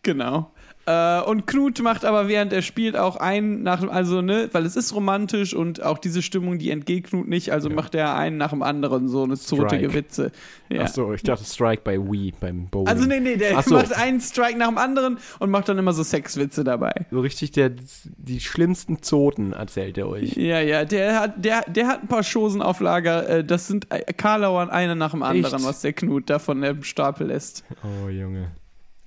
genau. 0.04 0.52
Äh, 0.86 1.22
und 1.22 1.48
Knut 1.48 1.82
macht 1.82 2.04
aber 2.04 2.28
während 2.28 2.52
er 2.52 2.62
spielt 2.62 2.98
auch 2.98 3.16
einen 3.16 3.64
nach 3.64 3.80
dem, 3.80 3.90
also 3.90 4.22
ne, 4.22 4.50
weil 4.52 4.66
es 4.66 4.76
ist 4.76 4.94
romantisch 4.94 5.54
und 5.54 5.82
auch 5.82 5.98
diese 5.98 6.22
Stimmung, 6.22 6.58
die 6.58 6.72
entgeht 6.72 7.06
Knut 7.06 7.28
nicht, 7.28 7.54
also 7.54 7.70
macht 7.70 7.96
er 7.96 8.16
einen 8.16 8.36
nach 8.36 8.50
dem 8.50 8.62
anderen 8.62 9.08
so 9.08 9.24
eine 9.24 9.38
zotige. 9.38 9.94
Witze. 9.94 10.32
Ja. 10.70 10.82
Achso, 10.82 11.14
ich 11.14 11.24
dachte 11.24 11.46
Strike 11.46 11.84
bei 11.86 11.98
Wii, 11.98 12.34
beim 12.38 12.68
Bowling. 12.68 12.88
Also 12.90 13.06
nee, 13.06 13.22
nee, 13.22 13.38
der 13.38 13.62
so. 13.64 13.76
macht 13.76 13.96
einen 13.96 14.20
Strike 14.20 14.58
nach 14.58 14.68
dem 14.68 14.78
anderen 14.78 15.20
und 15.40 15.50
macht 15.52 15.70
dann 15.70 15.78
immer 15.78 15.94
so 15.94 16.04
Sexwitze 16.04 16.66
dabei. 16.66 16.94
So 17.12 17.22
richtig 17.22 17.52
der, 17.52 17.72
die 18.18 18.42
schlimmsten 18.42 19.02
Zoten 19.02 19.54
erzählt 19.54 19.98
er 19.98 20.10
euch. 20.10 20.36
Ja, 20.36 20.60
ja, 20.60 20.84
der 20.84 21.20
hat, 21.20 21.46
der, 21.46 21.62
der 21.62 21.88
hat 21.88 22.04
ein 22.04 22.08
paar 22.08 22.24
Chosen 22.24 22.62
auf 22.62 22.82
Lager. 22.82 23.30
Äh, 23.30 23.44
das 23.46 23.68
sind 23.68 23.88
äh, 23.90 24.12
Karlauern, 24.12 24.70
einer 24.70 24.96
nach 24.96 25.12
dem 25.12 25.24
anderen, 25.24 25.56
Echt? 25.56 25.66
was 25.66 25.80
der 25.80 25.94
Knut 25.94 26.30
da 26.30 26.40
von 26.40 26.62
dem 26.62 26.84
Stapel 26.84 27.28
lässt. 27.28 27.64
Oh, 27.84 28.10
Junge. 28.10 28.52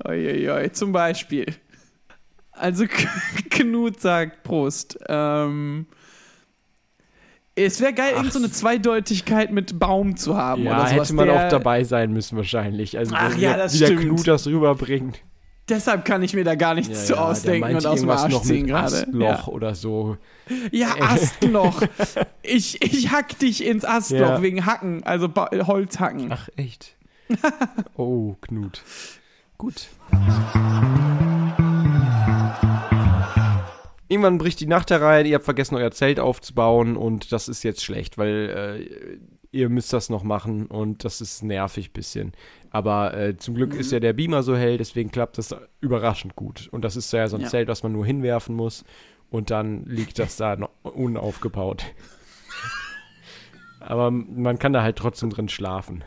Uiuiui, 0.04 0.72
zum 0.72 0.92
Beispiel. 0.92 1.46
Also 2.58 2.84
Knut 3.50 4.00
sagt 4.00 4.42
Prost. 4.42 4.98
Ähm, 5.08 5.86
es 7.54 7.80
wäre 7.80 7.94
geil, 7.94 8.12
irgend 8.14 8.32
so 8.32 8.38
eine 8.38 8.50
Zweideutigkeit 8.50 9.50
mit 9.50 9.78
Baum 9.78 10.16
zu 10.16 10.36
haben 10.36 10.64
Ja, 10.64 10.72
oder 10.72 10.88
sowas. 10.88 10.92
hätte 11.08 11.14
man 11.14 11.26
der, 11.28 11.46
auch 11.46 11.48
dabei 11.48 11.84
sein 11.84 12.12
müssen 12.12 12.36
wahrscheinlich. 12.36 12.98
Also 12.98 13.14
Ach 13.16 13.36
ja, 13.36 13.56
das 13.56 13.74
wie 13.74 13.78
der 13.78 13.86
stimmt. 13.86 14.02
Knut 14.02 14.26
das 14.28 14.46
rüberbringt. 14.46 15.22
Deshalb 15.68 16.04
kann 16.04 16.22
ich 16.22 16.34
mir 16.34 16.44
da 16.44 16.54
gar 16.54 16.74
nichts 16.74 17.06
zu 17.06 17.14
der 17.14 17.24
ausdenken 17.24 17.74
und 17.74 17.86
aus 17.86 18.00
dem 18.00 18.10
Arsch 18.10 18.32
noch 18.32 18.42
ziehen 18.42 18.66
gerade. 18.68 18.94
Astloch 18.98 19.48
oder 19.48 19.74
so. 19.74 20.16
Ja, 20.70 20.94
ja 20.96 21.04
Astloch. 21.06 21.82
ich, 22.42 22.82
ich 22.82 23.10
hack 23.10 23.38
dich 23.38 23.64
ins 23.64 23.84
Astloch 23.84 24.20
Ja. 24.20 24.42
wegen 24.42 24.64
Hacken, 24.66 25.02
also 25.04 25.28
ba 25.28 25.50
Holzhacken. 25.66 26.30
Ach, 26.30 26.48
echt? 26.56 26.94
oh, 27.96 28.36
Knut. 28.42 28.82
Gut. 29.58 29.88
Irgendwann 34.08 34.38
bricht 34.38 34.60
die 34.60 34.66
Nacht 34.66 34.90
herein, 34.90 35.26
ihr 35.26 35.34
habt 35.34 35.44
vergessen, 35.44 35.74
euer 35.74 35.90
Zelt 35.90 36.20
aufzubauen 36.20 36.96
und 36.96 37.32
das 37.32 37.48
ist 37.48 37.64
jetzt 37.64 37.84
schlecht, 37.84 38.18
weil 38.18 38.78
äh, 38.80 39.18
ihr 39.50 39.68
müsst 39.68 39.92
das 39.92 40.10
noch 40.10 40.22
machen 40.22 40.66
und 40.66 41.04
das 41.04 41.20
ist 41.20 41.42
nervig 41.42 41.92
bisschen. 41.92 42.32
Aber 42.70 43.16
äh, 43.16 43.36
zum 43.36 43.54
Glück 43.54 43.74
ist 43.74 43.90
ja 43.90 44.00
der 44.00 44.12
Beamer 44.12 44.42
so 44.42 44.56
hell, 44.56 44.78
deswegen 44.78 45.10
klappt 45.10 45.38
das 45.38 45.56
überraschend 45.80 46.36
gut. 46.36 46.68
Und 46.70 46.84
das 46.84 46.94
ist 46.94 47.12
ja 47.12 47.26
so 47.26 47.36
ein 47.36 47.42
Ja. 47.42 47.48
Zelt, 47.48 47.68
was 47.68 47.82
man 47.82 47.92
nur 47.92 48.06
hinwerfen 48.06 48.54
muss 48.54 48.84
und 49.30 49.50
dann 49.50 49.84
liegt 49.86 50.18
das 50.18 50.36
da 50.36 50.56
noch 50.56 50.70
unaufgebaut. 50.82 51.84
Aber 53.80 54.10
man 54.10 54.58
kann 54.58 54.72
da 54.72 54.82
halt 54.82 54.96
trotzdem 54.96 55.30
drin 55.30 55.48
schlafen. 55.48 56.04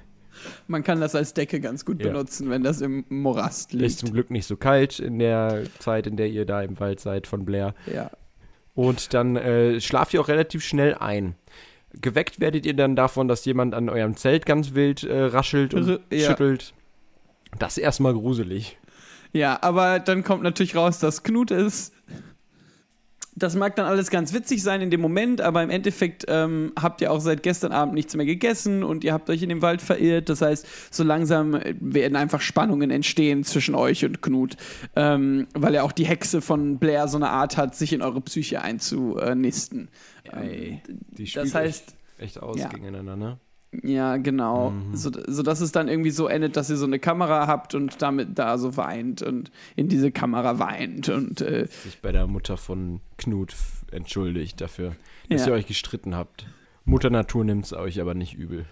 Man 0.68 0.84
kann 0.84 1.00
das 1.02 1.16
als 1.16 1.34
Decke 1.34 1.60
ganz 1.60 1.86
gut 1.86 2.02
Ja. 2.02 2.08
benutzen, 2.12 2.50
wenn 2.50 2.64
das 2.64 2.82
im 2.82 3.06
Morast 3.10 3.74
Ist 3.74 3.80
liegt. 3.82 3.98
zum 4.00 4.14
Glück 4.14 4.32
nicht 4.32 4.46
so 4.46 4.56
kalt 4.58 5.00
in 5.00 5.20
der 5.20 5.64
Zeit, 5.80 6.08
in 6.08 6.18
der 6.18 6.28
ihr 6.30 6.46
da 6.46 6.62
im 6.62 6.80
Wald 6.80 7.00
seid 7.00 7.28
von 7.28 7.46
Blair. 7.46 7.74
Ja. 7.94 8.12
Und 8.76 9.14
dann 9.14 9.36
äh, 9.36 9.82
schlaft 9.82 10.14
ihr 10.14 10.22
auch 10.22 10.28
relativ 10.28 10.64
schnell 10.64 10.96
ein. 10.96 11.36
Geweckt 12.02 12.40
werdet 12.40 12.66
ihr 12.66 12.76
dann 12.76 12.96
davon, 12.96 13.28
dass 13.28 13.44
jemand 13.46 13.74
an 13.74 13.90
eurem 13.90 14.16
Zelt 14.16 14.46
ganz 14.46 14.74
wild 14.76 15.04
äh, 15.04 15.24
raschelt 15.24 15.74
und 15.74 15.90
R- 15.90 16.00
ja. 16.12 16.28
schüttelt. 16.30 16.74
Das 17.58 17.78
ist 17.78 17.84
erstmal 17.84 18.14
gruselig. 18.14 18.78
ja, 19.34 19.58
aber 19.62 20.00
dann 20.00 20.24
kommt 20.24 20.44
natürlich 20.44 20.76
raus, 20.76 21.00
dass 21.00 21.24
Knut 21.24 21.50
ist. 21.52 21.94
Das 23.40 23.56
mag 23.56 23.76
dann 23.76 23.86
alles 23.86 24.10
ganz 24.10 24.34
witzig 24.34 24.62
sein 24.62 24.82
in 24.82 24.92
dem 24.92 25.00
Moment, 25.00 25.40
aber 25.40 25.64
im 25.64 25.70
Endeffekt 25.70 26.26
ähm, 26.28 26.74
habt 26.80 27.00
ihr 27.02 27.12
auch 27.12 27.22
seit 27.22 27.42
gestern 27.42 27.72
Abend 27.72 27.94
nichts 27.94 28.16
mehr 28.16 28.26
gegessen 28.26 28.84
und 28.84 29.04
ihr 29.04 29.14
habt 29.14 29.30
euch 29.30 29.42
in 29.42 29.50
dem 29.50 29.62
Wald 29.62 29.82
verirrt. 29.82 30.28
Das 30.30 30.42
heißt, 30.42 30.68
so 30.92 31.04
langsam 31.04 31.56
äh, 31.56 31.74
werden 31.80 32.16
einfach 32.16 32.42
Spannungen 32.42 32.92
entstehen 32.92 33.44
zwischen 33.46 33.76
euch 33.76 34.04
und 34.04 34.22
Knut, 34.22 34.58
ähm, 34.96 35.48
weil 35.54 35.74
er 35.76 35.86
auch 35.86 35.94
die 35.94 36.06
Hexe 36.06 36.42
von 36.42 36.78
Blair 36.80 37.08
so 37.08 37.18
eine 37.18 37.30
Art 37.30 37.56
hat, 37.56 37.76
sich 37.76 37.94
in 37.94 38.02
eure 38.02 38.22
Psyche 38.22 38.62
einzunisten. 38.62 39.90
Ey, 40.32 40.82
die 40.88 41.32
das 41.32 41.56
heißt, 41.56 41.96
echt, 42.18 42.22
echt 42.22 42.44
aus 42.44 42.60
ja. 42.60 42.68
gegeneinander, 42.68 43.16
ne? 43.16 43.40
Ja, 43.84 44.18
genau. 44.18 44.74
So, 44.94 45.12
so 45.28 45.44
dass 45.44 45.62
es 45.62 45.72
dann 45.72 45.88
irgendwie 45.88 46.10
so 46.10 46.28
endet, 46.28 46.58
dass 46.58 46.70
ihr 46.72 46.78
so 46.78 46.86
eine 46.86 46.98
Kamera 46.98 47.46
habt 47.46 47.76
und 47.76 48.02
damit 48.02 48.40
da 48.40 48.58
so 48.58 48.78
weint 48.78 49.22
und 49.22 49.52
in 49.76 49.88
diese 49.88 50.12
Kamera 50.12 50.58
weint 50.58 51.10
und 51.10 51.42
äh, 51.42 51.68
Sich 51.84 52.02
bei 52.02 52.12
der 52.12 52.26
Mutter 52.26 52.58
von 52.58 53.00
Knut 53.18 53.54
entschuldigt 53.92 54.60
dafür, 54.60 54.96
dass 55.30 55.42
Ja. 55.42 55.48
ihr 55.50 55.54
euch 55.54 55.68
gestritten 55.68 56.16
habt. 56.16 56.48
Mutter 56.86 57.12
Natur 57.12 57.44
nimmt 57.46 57.66
es 57.66 57.74
euch 57.74 58.02
aber 58.02 58.16
nicht 58.16 58.34
übel. 58.34 58.66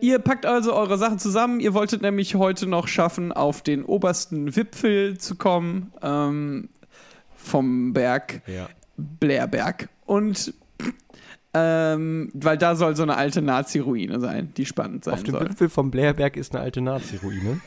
Ihr 0.00 0.20
packt 0.20 0.46
also 0.46 0.74
eure 0.74 0.96
Sachen 0.96 1.18
zusammen. 1.18 1.58
Ihr 1.60 1.74
wolltet 1.74 2.02
nämlich 2.02 2.36
heute 2.36 2.66
noch 2.66 2.86
schaffen, 2.86 3.32
auf 3.32 3.62
den 3.62 3.84
obersten 3.84 4.54
Wipfel 4.54 5.18
zu 5.18 5.34
kommen 5.34 5.92
ähm, 6.02 6.68
vom 7.38 7.92
Berg 7.94 8.42
Ja. 8.46 8.68
Blairberg. 8.96 9.88
Und 10.04 10.52
ähm, 11.54 12.30
weil 12.34 12.58
da 12.58 12.76
soll 12.76 12.94
so 12.94 13.02
eine 13.02 13.16
alte 13.16 13.40
Nazi-Ruine 13.40 14.20
sein, 14.20 14.52
die 14.56 14.66
spannend 14.66 15.04
sein 15.04 15.14
Auf 15.14 15.22
dem 15.22 15.32
soll. 15.32 15.46
Gipfel 15.46 15.68
vom 15.70 15.90
Blairberg 15.90 16.36
ist 16.36 16.54
eine 16.54 16.62
alte 16.62 16.80
Nazi-Ruine. 16.82 17.60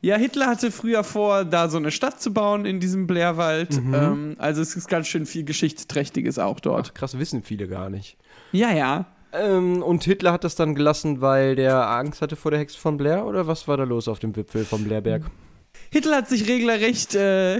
Ja, 0.00 0.16
Hitler 0.16 0.46
hatte 0.46 0.70
früher 0.70 1.02
vor, 1.02 1.44
da 1.44 1.68
so 1.68 1.76
eine 1.76 1.90
Stadt 1.90 2.20
zu 2.20 2.32
bauen 2.32 2.64
in 2.64 2.78
diesem 2.78 3.08
Blairwald. 3.08 3.76
Ähm, 3.76 4.36
also 4.38 4.62
es 4.62 4.76
ist 4.76 4.88
ganz 4.88 5.08
schön 5.08 5.26
viel 5.26 5.42
Geschichtsträchtiges 5.44 6.38
auch 6.38 6.60
dort. 6.60 6.90
Ach, 6.90 6.94
krass, 6.94 7.18
wissen 7.18 7.42
viele 7.42 7.66
gar 7.66 7.90
nicht. 7.90 8.16
Ja, 8.52 8.72
ja. 8.72 9.06
Ähm, 9.32 9.82
und 9.82 10.04
Hitler 10.04 10.32
hat 10.32 10.44
das 10.44 10.54
dann 10.54 10.76
gelassen, 10.76 11.20
weil 11.20 11.56
der 11.56 11.88
Angst 11.90 12.22
hatte 12.22 12.36
vor 12.36 12.52
der 12.52 12.60
Hexe 12.60 12.78
von 12.78 12.96
Blair? 12.96 13.26
Oder 13.26 13.48
was 13.48 13.66
war 13.66 13.76
da 13.76 13.82
los 13.82 14.06
auf 14.06 14.20
dem 14.20 14.36
Wipfel 14.36 14.64
vom 14.64 14.84
Blairberg? 14.84 15.24
Hitler 15.90 16.18
hat 16.18 16.28
sich 16.28 16.48
regelrecht, 16.48 17.16
äh, 17.16 17.58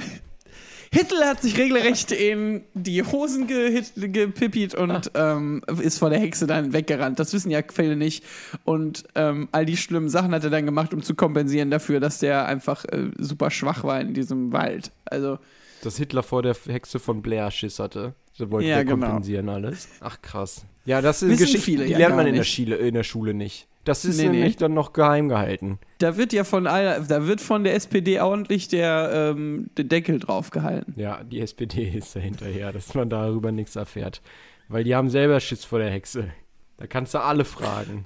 Hitler 0.93 1.27
hat 1.29 1.43
sich 1.43 1.59
regelrecht 1.59 2.13
in 2.13 2.63
die 2.75 3.03
Hosen 3.03 3.47
gepippiert 3.47 4.75
und 4.75 5.11
ähm, 5.15 5.63
ist 5.83 5.99
vor 5.99 6.11
der 6.11 6.19
Hexe 6.19 6.47
dann 6.47 6.73
weggerannt. 6.73 7.19
Das 7.19 7.33
wissen 7.33 7.51
ja 7.51 7.61
viele 7.73 7.97
nicht. 7.97 8.25
Und 8.65 9.05
ähm, 9.15 9.49
all 9.53 9.67
die 9.67 9.77
schlimmen 9.77 10.09
Sachen 10.09 10.33
hat 10.33 10.45
er 10.45 10.51
dann 10.51 10.65
gemacht, 10.67 10.95
um 10.95 11.03
zu 11.03 11.15
kompensieren 11.15 11.71
dafür, 11.71 12.01
dass 12.01 12.19
der 12.19 12.47
einfach 12.47 12.85
äh, 12.87 13.11
super 13.19 13.51
schwach 13.51 13.85
war 13.85 14.01
in 14.01 14.15
diesem 14.15 14.53
Wald. 14.53 14.91
Also, 15.05 15.39
Dass 15.83 15.97
Hitler 15.97 16.23
vor 16.23 16.43
der 16.43 16.55
Hexe 16.67 16.99
von 16.99 17.23
Blair 17.23 17.51
Schiss 17.51 17.79
hatte. 17.79 18.15
So 18.33 18.51
wollte 18.51 18.69
Ja, 18.69 18.77
der 18.77 18.85
genau. 18.85 19.07
kompensieren 19.07 19.49
alles. 19.49 19.89
Ach 20.01 20.23
krass. 20.23 20.65
Ja, 20.85 21.03
das 21.03 21.21
sind 21.21 21.31
Wissen 21.31 21.43
Geschichten, 21.43 21.65
viele 21.65 21.85
die 21.87 21.93
ja 21.93 21.99
lernt 21.99 22.17
man 22.17 22.27
in 22.27 22.35
der. 22.35 22.45
Schule, 22.45 22.77
in 22.77 22.95
der 22.95 23.03
Schule 23.03 23.35
nicht. 23.35 23.67
Das 23.89 24.05
ist 24.05 24.19
Nee, 24.19 24.29
nee. 24.29 24.37
nämlich 24.39 24.57
dann 24.57 24.75
noch 24.75 24.93
geheim 24.93 25.29
gehalten. 25.29 25.79
da 25.99 26.17
wird 26.17 26.33
ja 26.33 26.45
von 26.45 26.67
all, 26.67 27.05
da 27.09 27.27
wird 27.27 27.41
von 27.41 27.65
der 27.65 27.75
SPD 27.75 28.21
ordentlich 28.21 28.69
der, 28.69 29.33
ähm, 29.35 29.71
der 29.77 29.85
Deckel 29.87 30.21
drauf 30.21 30.51
gehalten. 30.51 30.95
Ja, 30.97 31.25
die 31.25 31.41
SPD 31.41 31.89
ist 31.97 32.15
da 32.15 32.21
hinterher, 32.21 32.73
dass 32.73 32.95
man 32.95 33.09
darüber 33.11 33.51
nichts 33.53 33.75
erfährt. 33.77 34.23
Weil 34.69 34.85
die 34.85 34.95
haben 34.95 35.09
selber 35.11 35.41
Schiss 35.41 35.65
vor 35.65 35.79
der 35.79 35.91
Hexe. 35.91 36.29
Da 36.77 36.87
kannst 36.87 37.15
du 37.15 37.19
alle 37.19 37.45
fragen. 37.45 38.05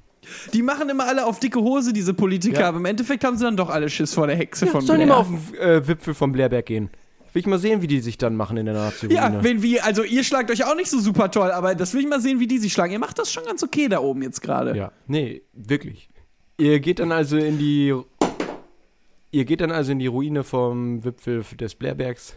Die 0.54 0.62
machen 0.62 0.88
immer 0.88 1.08
alle 1.08 1.26
auf 1.26 1.40
dicke 1.40 1.58
Hose, 1.60 1.92
diese 1.92 2.14
Politiker, 2.14 2.60
Ja. 2.60 2.68
aber 2.68 2.78
im 2.78 2.84
Endeffekt 2.84 3.24
haben 3.24 3.36
sie 3.36 3.44
dann 3.44 3.56
doch 3.56 3.68
alle 3.68 3.90
Schiss 3.90 4.14
vor 4.14 4.28
der 4.28 4.36
Hexe 4.36 4.68
von 4.68 4.80
Sollen 4.82 5.00
die 5.00 5.06
Blair. 5.06 5.16
mal 5.16 5.20
auf 5.22 5.28
den 5.28 5.58
äh, 5.58 5.88
Wipfel 5.88 6.14
vom 6.14 6.30
Blairberg 6.30 6.64
gehen? 6.64 6.90
Will 7.32 7.40
ich 7.40 7.46
mal 7.46 7.58
sehen, 7.58 7.80
wie 7.80 7.86
die 7.86 8.00
sich 8.00 8.18
dann 8.18 8.36
machen 8.36 8.58
in 8.58 8.66
der 8.66 8.74
Nazi-Ruine. 8.74 9.18
Ja, 9.18 9.42
wenn 9.42 9.62
wir, 9.62 9.86
also 9.86 10.02
ihr 10.02 10.22
schlagt 10.22 10.50
euch 10.50 10.64
auch 10.64 10.74
nicht 10.74 10.90
so 10.90 11.00
super 11.00 11.30
toll, 11.30 11.50
aber 11.50 11.74
das 11.74 11.94
will 11.94 12.02
ich 12.02 12.08
mal 12.08 12.20
sehen, 12.20 12.40
wie 12.40 12.46
die 12.46 12.58
sich 12.58 12.72
schlagen. 12.72 12.92
Ihr 12.92 12.98
macht 12.98 13.18
das 13.18 13.32
schon 13.32 13.44
ganz 13.44 13.62
okay 13.62 13.88
da 13.88 14.00
oben 14.00 14.22
jetzt 14.22 14.42
gerade. 14.42 14.76
Ja, 14.76 14.92
nee, 15.06 15.42
wirklich. 15.54 16.10
Ihr 16.58 16.80
geht 16.80 16.98
dann 16.98 17.10
also 17.10 17.38
in 17.38 17.58
die. 17.58 17.94
Ihr 19.30 19.44
geht 19.46 19.62
dann 19.62 19.70
also 19.70 19.92
in 19.92 19.98
die 19.98 20.08
Ruine 20.08 20.44
vom 20.44 21.02
Wipfel 21.04 21.42
des 21.58 21.74
Blairbergs. 21.74 22.36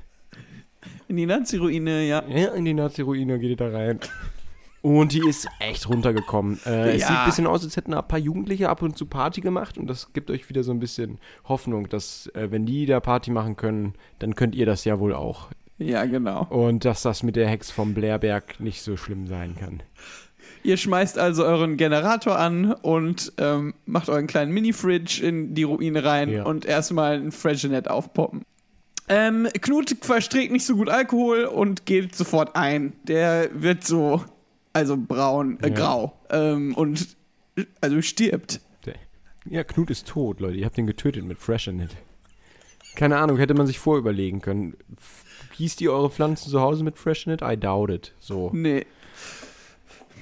In 1.09 1.17
die 1.17 1.25
Nazi-Ruine, 1.25 2.07
ja. 2.07 2.23
Ja, 2.29 2.53
in 2.53 2.63
die 2.63 2.73
Nazi-Ruine 2.73 3.37
geht 3.37 3.49
ihr 3.49 3.57
da 3.57 3.69
rein. 3.69 3.99
Und 4.85 5.13
die 5.13 5.27
ist 5.27 5.47
echt 5.59 5.89
runtergekommen. 5.89 6.59
Äh, 6.65 6.95
Es 6.95 7.01
Ja. 7.01 7.07
sieht 7.07 7.17
ein 7.17 7.25
bisschen 7.25 7.47
aus, 7.47 7.63
als 7.63 7.75
hätten 7.75 7.93
ein 7.95 8.07
paar 8.07 8.19
Jugendliche 8.19 8.69
ab 8.69 8.83
und 8.83 8.95
zu 8.95 9.07
Party 9.07 9.41
gemacht. 9.41 9.79
Und 9.79 9.87
das 9.87 10.13
gibt 10.13 10.29
euch 10.29 10.47
wieder 10.47 10.61
so 10.63 10.71
ein 10.71 10.79
bisschen 10.79 11.17
Hoffnung, 11.45 11.89
dass, 11.89 12.27
äh, 12.35 12.51
wenn 12.51 12.67
die 12.67 12.85
da 12.85 12.99
Party 12.99 13.31
machen 13.31 13.55
können, 13.55 13.93
dann 14.19 14.35
könnt 14.35 14.53
ihr 14.53 14.67
das 14.67 14.85
ja 14.85 14.99
wohl 14.99 15.15
auch. 15.15 15.49
Ja, 15.79 16.05
genau. 16.05 16.45
Und 16.51 16.85
dass 16.85 17.01
das 17.01 17.23
mit 17.23 17.35
der 17.35 17.47
Hex 17.49 17.71
vom 17.71 17.95
Blairberg 17.95 18.59
nicht 18.59 18.83
so 18.83 18.95
schlimm 18.95 19.25
sein 19.25 19.55
kann. 19.59 19.81
Ihr 20.63 20.77
schmeißt 20.77 21.17
also 21.17 21.43
euren 21.45 21.77
Generator 21.77 22.37
an 22.37 22.71
und 22.73 23.33
ähm, 23.39 23.73
macht 23.87 24.07
euren 24.09 24.27
kleinen 24.27 24.51
Mini-Fridge 24.51 25.25
in 25.25 25.55
die 25.55 25.63
Ruine 25.63 26.03
rein 26.03 26.29
Ja. 26.29 26.43
und 26.43 26.63
erstmal 26.65 27.15
ein 27.15 27.31
Freshenet 27.31 27.87
aufpoppen. 27.87 28.43
Ähm, 29.09 29.47
Knut 29.61 29.95
verträgt 30.01 30.51
nicht 30.51 30.65
so 30.65 30.75
gut 30.75 30.89
Alkohol 30.89 31.45
und 31.45 31.85
geht 31.87 32.15
sofort 32.15 32.55
ein. 32.55 32.93
Der 33.03 33.49
wird 33.53 33.83
so, 33.83 34.23
also 34.75 34.97
braun, 34.97 35.57
äh, 35.61 35.69
Ja. 35.69 35.73
grau 35.75 36.13
ähm, 36.29 36.75
und 36.75 37.15
also 37.81 38.01
stirbt. 38.01 38.61
Ja, 39.47 39.63
Knut 39.63 39.91
ist 39.91 40.07
tot, 40.07 40.39
Leute. 40.39 40.57
Ihr 40.57 40.65
habt 40.65 40.75
ihn 40.79 40.87
getötet 40.87 41.23
mit 41.23 41.37
Freshenet. 41.37 41.91
Keine 42.95 43.17
Ahnung, 43.17 43.37
hätte 43.37 43.53
man 43.53 43.67
sich 43.67 43.77
vorüberlegen 43.77 44.41
können. 44.41 44.75
Gießt 45.55 45.81
ihr 45.81 45.91
eure 45.93 46.09
Pflanzen 46.09 46.49
zu 46.49 46.61
Hause 46.61 46.83
mit 46.83 46.97
Freshenet? 46.97 47.43
I 47.43 47.55
doubt 47.55 47.91
it. 47.91 48.15
So. 48.19 48.49
Nee. 48.53 48.87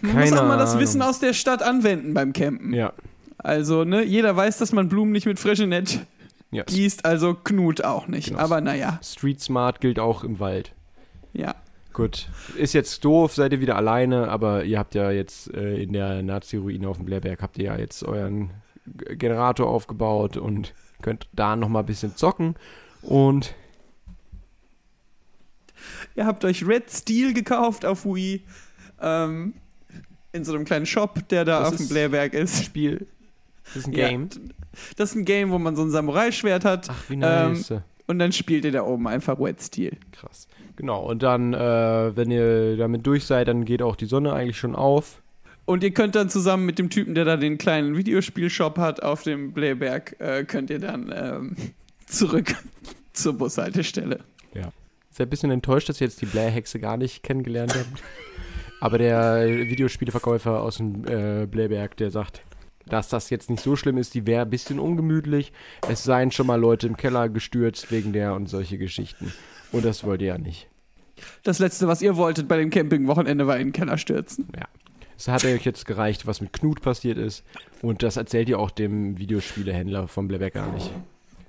Man 0.02 0.12
Keine 0.12 0.32
muss 0.32 0.40
auch 0.40 0.48
mal 0.48 0.58
das. 0.58 0.78
Wissen 0.78 1.02
aus 1.02 1.20
der 1.22 1.32
Stadt 1.32 1.64
anwenden 1.64 2.14
beim 2.14 2.34
Campen. 2.34 2.74
Ja. 2.74 2.92
Also, 3.38 3.86
ne, 3.86 4.04
jeder 4.04 4.36
weiß, 4.36 4.58
dass 4.58 4.74
man 4.74 4.90
Blumen 4.90 5.14
nicht 5.14 5.26
mit 5.26 5.40
Freshenet 5.40 6.06
ja. 6.52 6.64
gießt, 6.64 7.06
also 7.06 7.34
Knut 7.34 7.82
auch 7.82 8.08
nicht. 8.08 8.28
Genau. 8.28 8.40
Aber 8.40 8.60
naja, 8.60 9.00
Street 9.02 9.40
Smart 9.40 9.80
gilt 9.80 10.00
auch 10.00 10.26
im 10.26 10.40
Wald. 10.42 10.74
ja. 11.32 11.56
Gut. 11.94 12.28
Ist 12.58 12.74
jetzt 12.74 13.06
doof, 13.06 13.34
seid 13.36 13.52
ihr 13.54 13.62
wieder 13.62 13.76
alleine, 13.76 14.28
aber 14.30 14.64
ihr 14.64 14.80
habt 14.80 14.96
ja 14.96 15.12
jetzt 15.12 15.54
äh, 15.54 15.82
in 15.82 15.94
der 15.94 16.24
Nazi-Ruine 16.24 16.88
auf 16.90 16.98
dem 16.98 17.06
Blairberg 17.06 17.42
habt 17.42 17.58
ihr 17.60 17.66
ja 17.66 17.78
jetzt 17.78 18.04
euren 18.04 18.50
Generator 18.86 19.68
aufgebaut 19.70 20.36
und 20.36 20.74
könnt 21.02 21.28
da 21.34 21.56
nochmal 21.56 21.84
ein 21.84 21.86
bisschen 21.88 22.16
zocken. 22.16 22.56
Und 23.02 23.54
Ihr 26.16 26.26
habt 26.26 26.46
euch 26.46 26.66
Red 26.66 26.90
Steel 26.92 27.34
gekauft 27.34 27.86
auf 27.86 28.06
Wii. 28.06 28.42
Ähm, 29.02 29.54
in 30.32 30.44
so 30.46 30.54
einem 30.54 30.66
kleinen 30.66 30.86
Shop, 30.86 31.28
der 31.30 31.44
da 31.46 31.60
Das 31.60 31.70
auf 31.70 31.76
dem 31.78 31.84
ist- 31.84 31.90
Blairberg 31.90 32.34
ist. 32.34 32.64
Spiel. 32.64 33.08
Das 33.66 33.76
ist 33.78 33.88
ein 33.88 33.94
Ja. 33.94 34.08
Game. 34.10 34.30
Das 34.98 35.10
ist 35.12 35.16
ein 35.16 35.26
Game, 35.26 35.52
wo 35.52 35.60
man 35.60 35.76
so 35.76 35.84
ein 35.84 35.92
Samurai-Schwert 35.92 36.66
hat. 36.66 36.90
Ach, 36.90 37.10
wie 37.10 37.16
nice. 37.18 37.74
Und 38.08 38.20
dann 38.20 38.32
spielt 38.32 38.66
ihr 38.66 38.72
da 38.72 38.84
oben 38.84 39.08
einfach 39.08 39.40
Red 39.40 39.62
Steel. 39.62 39.98
Krass. 40.12 40.48
Genau, 40.76 41.04
und 41.06 41.24
dann, 41.24 41.54
äh, 41.54 42.16
wenn 42.16 42.32
ihr 42.32 42.78
damit 42.78 43.08
durch 43.08 43.26
seid, 43.26 43.48
dann 43.48 43.66
geht 43.66 43.82
auch 43.82 43.96
die 43.96 44.06
Sonne 44.06 44.34
eigentlich 44.34 44.58
schon 44.58 44.76
auf. 44.76 45.22
Und 45.66 45.84
ihr 45.84 45.92
könnt 45.92 46.16
dann 46.16 46.30
zusammen 46.30 46.66
mit 46.66 46.80
dem 46.80 46.90
Typen, 46.90 47.16
der 47.16 47.24
da 47.24 47.38
den 47.38 47.58
kleinen 47.58 47.96
Videospielshop 47.96 48.78
hat 48.78 49.02
auf 49.02 49.24
dem 49.24 49.54
Blairberg, 49.54 50.20
äh, 50.20 50.44
könnt 50.44 50.70
ihr 50.70 50.80
dann 50.80 51.14
ähm, 51.16 51.56
zurück 52.06 52.56
zur 53.14 53.38
Bushaltestelle. 53.38 54.20
Seid 55.14 55.28
ein 55.28 55.30
bisschen 55.30 55.52
enttäuscht, 55.52 55.90
dass 55.90 56.02
ihr 56.02 56.08
jetzt 56.08 56.22
die 56.24 56.26
Blair-Hexe 56.26 56.80
gar 56.80 56.98
nicht 56.98 57.22
kennengelernt 57.22 57.76
habt. 57.76 58.04
Aber 58.80 58.98
der 58.98 59.48
Videospieleverkäufer 59.48 60.60
aus 60.60 60.78
dem 60.78 61.06
äh, 61.06 61.46
Blairberg, 61.46 61.96
der 61.98 62.10
sagt, 62.10 62.42
dass 62.88 63.10
das 63.10 63.30
jetzt 63.30 63.50
nicht 63.50 63.64
so 63.64 63.76
schlimm 63.76 63.98
ist, 63.98 64.14
die 64.14 64.26
wäre 64.26 64.44
ein 64.44 64.50
bisschen 64.50 64.80
ungemütlich. 64.80 65.54
Es 65.90 66.04
seien 66.04 66.32
schon 66.32 66.48
mal 66.48 66.60
Leute 66.60 66.88
im 66.88 66.98
Keller 66.98 67.30
gestürzt 67.30 67.92
wegen 67.92 68.14
der 68.14 68.34
und 68.34 68.48
solche 68.48 68.78
Geschichten. 68.78 69.34
Und 69.72 69.86
das 69.86 70.04
wollt 70.04 70.22
ihr 70.22 70.28
ja 70.30 70.38
nicht. 70.38 70.68
Das 71.44 71.60
letzte, 71.60 71.88
was 71.88 72.02
ihr 72.02 72.16
wolltet 72.18 72.48
bei 72.48 72.58
dem 72.58 72.70
Campingwochenende, 72.70 73.48
war 73.48 73.58
in 73.58 73.68
den 73.68 73.74
Keller 73.74 73.98
stürzen. 73.98 74.48
Es 75.18 75.28
hat 75.28 75.46
euch 75.46 75.64
jetzt 75.64 75.86
gereicht, 75.86 76.28
was 76.28 76.42
mit 76.42 76.54
Knut 76.54 76.82
passiert 76.82 77.18
ist. 77.18 77.44
Und 77.82 78.04
das 78.04 78.18
erzählt 78.18 78.50
ihr 78.50 78.60
auch 78.60 78.72
dem 78.72 79.18
Videospielehändler 79.18 80.08
vom 80.08 80.28
Blairberg 80.28 80.54
gar 80.54 80.72
nicht. 80.74 80.92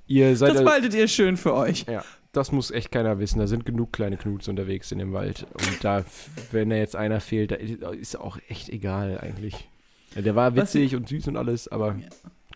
Ihr 0.06 0.36
seid 0.36 0.54
Das 0.54 0.62
behaltet 0.62 0.94
ihr 0.94 1.08
schön 1.08 1.36
für 1.36 1.54
euch. 1.54 1.86
Ja, 1.88 2.04
das 2.32 2.52
muss 2.52 2.70
echt 2.70 2.92
keiner 2.92 3.18
wissen. 3.18 3.38
Da 3.38 3.46
sind 3.46 3.64
genug 3.64 3.92
kleine 3.92 4.16
Knuts 4.16 4.48
unterwegs 4.48 4.92
in 4.92 4.98
dem 4.98 5.12
Wald. 5.12 5.46
Und 5.54 5.82
da, 5.82 6.04
wenn 6.52 6.70
da 6.70 6.76
jetzt 6.76 6.94
einer 6.94 7.20
fehlt, 7.20 7.52
da 7.52 7.56
ist 7.56 8.18
auch 8.18 8.38
echt 8.48 8.68
egal 8.68 9.18
eigentlich. 9.18 9.68
Ja, 10.14 10.22
der 10.22 10.34
war 10.34 10.54
Was- 10.56 10.74
witzig 10.74 10.94
und 10.96 11.08
süß 11.08 11.28
und 11.28 11.36
alles, 11.36 11.68
aber 11.68 11.96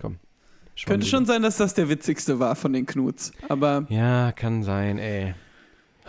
komm. 0.01 0.17
Schwamm 0.75 0.93
Könnte 0.93 1.07
schon 1.07 1.27
sein, 1.27 1.43
dass 1.43 1.57
das 1.57 1.75
der 1.75 1.89
witzigste 1.89 2.39
war 2.39 2.55
von 2.55 2.73
den 2.73 2.87
Knuts. 2.87 3.33
Aber 3.49 3.87
Ja, 3.89 4.31
kann 4.33 4.63
sein, 4.63 4.99
ey. 4.99 5.35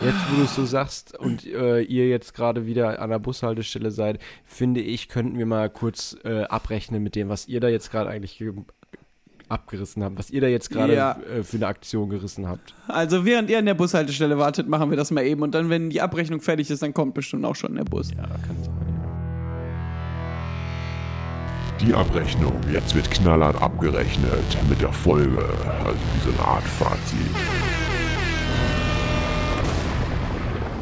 Jetzt, 0.02 0.16
wo 0.32 0.38
du 0.38 0.44
es 0.44 0.56
so 0.56 0.64
sagst 0.64 1.18
und 1.20 1.46
äh, 1.46 1.82
ihr 1.82 2.08
jetzt 2.08 2.34
gerade 2.34 2.66
wieder 2.66 3.02
an 3.02 3.10
der 3.10 3.20
Bushaltestelle 3.20 3.92
seid, 3.92 4.20
finde 4.46 4.80
ich, 4.80 5.10
könnten 5.10 5.38
wir 5.38 5.46
mal 5.46 5.70
kurz 5.70 6.16
äh, 6.24 6.44
abrechnen 6.44 7.04
mit 7.04 7.16
dem, 7.16 7.28
was 7.28 7.48
ihr 7.50 7.60
da 7.60 7.68
jetzt 7.68 7.92
gerade 7.92 8.10
eigentlich 8.10 8.38
ge- 8.38 8.54
abgerissen 9.50 10.04
habt, 10.04 10.18
was 10.18 10.30
ihr 10.30 10.40
da 10.40 10.48
jetzt 10.48 10.70
gerade 10.70 10.94
Ja. 10.96 11.20
äh, 11.36 11.44
für 11.44 11.58
eine 11.58 11.68
Aktion 11.68 12.08
gerissen 12.10 12.48
habt. 12.48 12.74
also 12.88 13.26
während 13.26 13.50
ihr 13.50 13.58
an 13.60 13.66
der 13.66 13.74
Bushaltestelle 13.74 14.38
wartet, 14.38 14.70
machen 14.70 14.90
wir 14.90 14.96
das 14.98 15.12
mal 15.12 15.26
eben. 15.26 15.42
Und 15.42 15.54
dann, 15.54 15.70
wenn 15.70 15.90
die 15.90 16.00
Abrechnung 16.00 16.40
fertig 16.40 16.70
ist, 16.70 16.82
dann 16.84 16.94
kommt 16.94 17.14
bestimmt 17.16 17.44
auch 17.44 17.56
schon 17.56 17.76
der 17.76 17.84
Bus. 17.84 18.12
Ja, 18.12 18.24
kann 18.24 18.64
sein, 18.64 18.74
ja. 18.88 18.99
Die 21.82 21.94
Abrechnung. 21.94 22.54
Jetzt 22.72 22.94
wird 22.94 23.10
knallhart 23.10 23.62
abgerechnet 23.62 24.58
mit 24.70 24.82
der 24.82 24.92
Folge. 24.92 25.44
Also 25.86 25.98
wie 26.14 26.32
so 26.32 26.38
eine 26.38 26.48
Art 26.48 26.64
Fazit. 26.64 27.18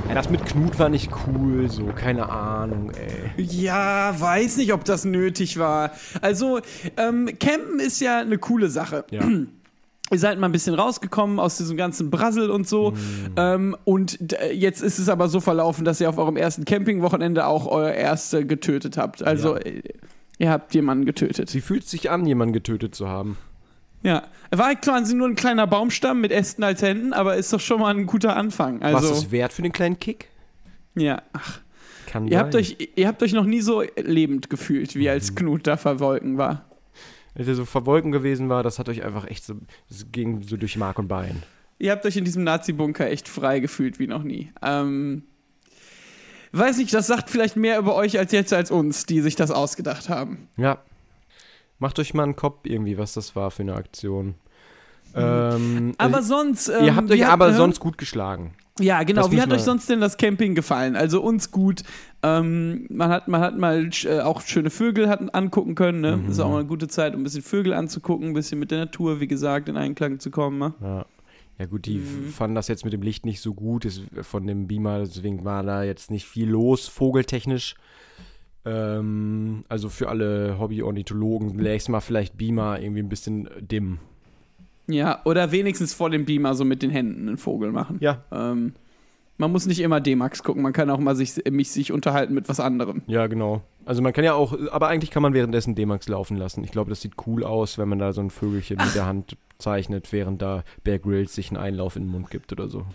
Ja, 0.10 0.15
das 0.15 0.29
mit 0.29 0.45
Knut 0.45 0.79
war 0.79 0.88
nicht 0.89 1.12
cool, 1.27 1.69
so, 1.69 1.83
keine 1.88 2.29
Ahnung, 2.29 2.91
ey. 2.91 3.43
Ja, 3.43 4.15
weiß 4.17 4.55
nicht, 4.57 4.71
ob 4.71 4.86
das 4.86 5.03
nötig 5.03 5.60
war. 5.60 5.91
Also, 6.21 6.62
ähm, 6.95 7.29
Campen 7.39 7.79
ist 7.81 7.99
ja 7.99 8.19
eine 8.21 8.38
coole 8.38 8.69
Sache. 8.69 9.03
Ja. 9.12 9.21
Ihr 10.10 10.19
seid 10.19 10.39
mal 10.39 10.45
ein 10.47 10.53
bisschen 10.53 10.73
rausgekommen 10.75 11.38
aus 11.38 11.57
diesem 11.57 11.75
ganzen 11.75 12.10
Brassel 12.10 12.49
und 12.49 12.65
so. 12.65 12.93
Ähm, 13.36 13.75
und 13.83 14.17
d- 14.31 14.53
jetzt 14.53 14.81
ist 14.81 14.97
es 14.99 15.10
aber 15.10 15.27
so 15.27 15.41
verlaufen, 15.41 15.83
dass 15.83 15.99
ihr 15.99 16.07
auf 16.07 16.17
eurem 16.17 16.38
ersten 16.38 16.63
Campingwochenende 16.63 17.45
auch 17.45 17.67
euer 17.67 17.91
Erste 17.91 18.45
getötet 18.45 18.95
habt. 18.95 19.21
Also, 19.21 19.57
Ja. 19.57 19.62
Ihr 20.38 20.50
habt 20.50 20.73
jemanden 20.73 21.06
getötet. 21.06 21.50
Sie 21.50 21.62
fühlt 21.62 21.88
sich 21.88 22.10
an, 22.10 22.26
jemanden 22.26 22.54
getötet 22.54 22.95
zu 22.95 23.08
haben. 23.08 23.38
Ja. 24.04 24.23
War 24.52 24.76
quasi 24.76 25.15
nur 25.15 25.28
ein 25.28 25.36
kleiner 25.36 25.67
Baumstamm 25.67 26.21
mit 26.21 26.32
Ästen 26.32 26.63
als 26.63 26.82
Händen, 26.82 27.13
aber 27.13 27.36
ist 27.36 27.52
doch 27.52 27.60
schon 27.60 27.80
mal 27.80 27.93
ein 27.95 28.06
guter 28.06 28.36
Anfang. 28.36 28.82
Also, 28.82 29.10
Was 29.10 29.17
ist 29.17 29.32
wert 29.32 29.54
für 29.54 29.62
den 29.62 29.71
kleinen 29.71 30.00
Kick? 30.00 30.30
ja. 30.95 31.21
Ach, 31.34 31.60
Kann 32.06 32.28
ihr, 32.28 32.39
habt 32.39 32.56
euch, 32.56 32.78
ihr 32.95 33.08
habt 33.08 33.21
euch 33.23 33.34
noch 33.34 33.45
nie 33.45 33.62
so 33.62 33.84
lebend 33.97 34.50
gefühlt, 34.50 34.95
wie 34.95 35.10
als 35.10 35.36
Knut 35.36 35.67
da 35.67 35.78
verwolken 35.78 36.38
war. 36.38 36.65
Als 37.36 37.47
er 37.47 37.56
so 37.56 37.65
verwolken 37.65 38.12
gewesen 38.12 38.50
war, 38.50 38.63
das 38.63 38.80
hat 38.80 38.89
euch 38.89 39.04
einfach 39.04 39.28
echt 39.28 39.43
so, 39.45 39.56
das 39.89 40.12
ging 40.12 40.41
so 40.41 40.58
durch 40.58 40.78
Mark 40.78 40.97
und 40.97 41.08
Bein. 41.08 41.43
Ihr 41.80 41.91
habt 41.91 42.06
euch 42.06 42.17
in 42.17 42.26
diesem 42.26 42.43
Nazi-Bunker 42.43 43.10
echt 43.12 43.28
frei 43.28 43.60
gefühlt 43.60 44.00
wie 44.00 44.08
noch 44.08 44.23
nie. 44.23 44.52
Ähm, 44.63 45.23
weiß 46.51 46.77
nicht, 46.77 46.93
das 46.93 47.07
sagt 47.07 47.29
vielleicht 47.29 47.55
mehr 47.55 47.79
über 47.79 47.95
euch 47.95 48.17
als 48.17 48.31
jetzt 48.31 48.53
als 48.53 48.71
uns, 48.71 49.05
die 49.05 49.21
sich 49.21 49.36
das 49.36 49.51
ausgedacht 49.51 50.10
haben. 50.10 50.47
Ja. 50.57 50.79
Macht 51.79 51.99
euch 51.99 52.13
mal 52.13 52.23
einen 52.23 52.36
Kopf 52.36 52.62
irgendwie, 52.63 52.97
was 52.97 53.13
das 53.13 53.36
war 53.36 53.51
für 53.51 53.63
eine 53.63 53.75
Aktion. 53.75 54.36
Ähm, 55.15 55.93
Aber 55.97 56.17
also, 56.17 56.36
sonst. 56.36 56.69
Ähm, 56.69 56.86
ihr 56.86 56.95
habt 56.95 57.12
euch 57.12 57.25
aber 57.25 57.49
äh, 57.49 57.53
sonst 57.53 57.79
gut 57.79 57.97
geschlagen. 57.97 58.53
Ja, 58.79 59.01
genau. 59.03 59.31
Wie 59.31 59.41
hat 59.41 59.51
euch 59.51 59.63
sonst 59.63 59.89
denn 59.89 60.01
das 60.01 60.17
Camping 60.17 60.53
gefallen? 60.53 60.95
Also 60.95 61.21
uns 61.21 61.51
gut. 61.51 61.83
Ähm, 62.21 62.86
man, 62.89 63.10
hat, 63.10 63.27
man 63.27 63.41
hat 63.41 63.57
mal 63.57 63.89
äh, 64.03 64.19
auch 64.19 64.41
schöne 64.41 64.69
Vögel 64.69 65.10
hat, 65.10 65.33
angucken 65.33 65.75
können. 65.75 66.01
Ne? 66.01 66.17
Mhm. 66.17 66.29
Ist 66.29 66.39
auch 66.39 66.49
mal 66.49 66.60
eine 66.60 66.67
gute 66.67 66.88
Zeit, 66.88 67.15
um 67.15 67.21
ein 67.21 67.23
bisschen 67.23 67.41
Vögel 67.41 67.73
anzugucken, 67.73 68.27
ein 68.29 68.33
bisschen 68.33 68.60
mit 68.60 68.69
der 68.69 68.79
Natur, 68.79 69.19
wie 69.19 69.27
gesagt, 69.27 69.69
in 69.69 69.77
Einklang 69.77 70.19
zu 70.19 70.29
kommen. 70.29 70.60
Ne? 70.60 70.73
Ja. 70.81 71.05
Ja 71.59 71.65
gut, 71.65 71.85
die 71.87 71.97
Mhm. 71.97 72.29
fanden 72.29 72.55
das 72.55 72.67
jetzt 72.67 72.83
mit 72.85 72.93
dem 72.93 73.01
Licht 73.01 73.25
nicht 73.25 73.41
so 73.41 73.53
gut 73.53 73.85
ist 73.85 74.03
von 74.21 74.45
dem 74.45 74.67
Beamer, 74.67 74.99
deswegen 74.99 75.43
war 75.43 75.63
da 75.63 75.83
jetzt 75.83 76.11
nicht 76.11 76.25
viel 76.25 76.47
los, 76.49 76.87
vogeltechnisch. 76.87 77.75
Ähm, 78.65 79.63
also 79.69 79.89
für 79.89 80.09
alle 80.09 80.59
Hobby-Ornithologen 80.59 81.57
lächst 81.57 81.89
mal 81.89 82.01
vielleicht 82.01 82.37
Beamer 82.37 82.79
irgendwie 82.81 83.01
ein 83.01 83.09
bisschen 83.09 83.49
dimm. 83.59 83.99
Ja, 84.87 85.21
oder 85.25 85.51
wenigstens 85.51 85.93
vor 85.93 86.09
dem 86.09 86.25
Beamer 86.25 86.53
so 86.55 86.63
mit 86.65 86.81
den 86.81 86.89
Händen 86.91 87.27
einen 87.27 87.37
Vogel 87.37 87.71
machen. 87.71 87.97
Ja. 88.01 88.23
Ähm, 88.31 88.73
man 89.38 89.52
muss 89.52 89.65
nicht 89.65 89.80
immer 89.80 90.02
D-Max 90.02 90.43
gucken, 90.43 90.63
man 90.63 90.73
kann 90.73 90.89
auch 90.89 91.00
mal 91.00 91.15
sich, 91.15 91.36
mich 91.50 91.71
sich 91.71 91.91
unterhalten 91.91 92.34
mit 92.34 92.50
was 92.50 92.60
anderem. 92.60 93.04
Ja, 93.08 93.28
genau. 93.28 93.62
Also 93.86 94.02
man 94.02 94.13
kann 94.13 94.26
ja 94.26 94.34
auch, 94.34 94.58
aber 94.71 94.88
eigentlich 94.88 95.12
kann 95.12 95.23
man 95.23 95.34
währenddessen 95.34 95.76
D-Max 95.76 96.10
laufen 96.10 96.36
lassen. 96.38 96.63
Ich 96.63 96.71
glaube, 96.71 96.89
das 96.89 97.02
sieht 97.02 97.13
cool 97.26 97.43
aus, 97.43 97.78
wenn 97.78 97.88
man 97.88 98.00
da 98.00 98.13
so 98.13 98.21
ein 98.21 98.30
Vögelchen 98.30 98.78
mit 98.78 98.95
der 98.95 99.06
Hand 99.06 99.38
zeichnet, 99.60 100.12
während 100.12 100.41
da 100.41 100.63
Bear 100.84 101.00
Grylls 101.00 101.36
sich 101.36 101.50
einen 101.50 101.58
Einlauf 101.58 101.95
in 101.95 102.04
den 102.04 102.12
Mund 102.12 102.30
gibt 102.30 102.52
oder 102.52 102.67
so. 102.67 102.86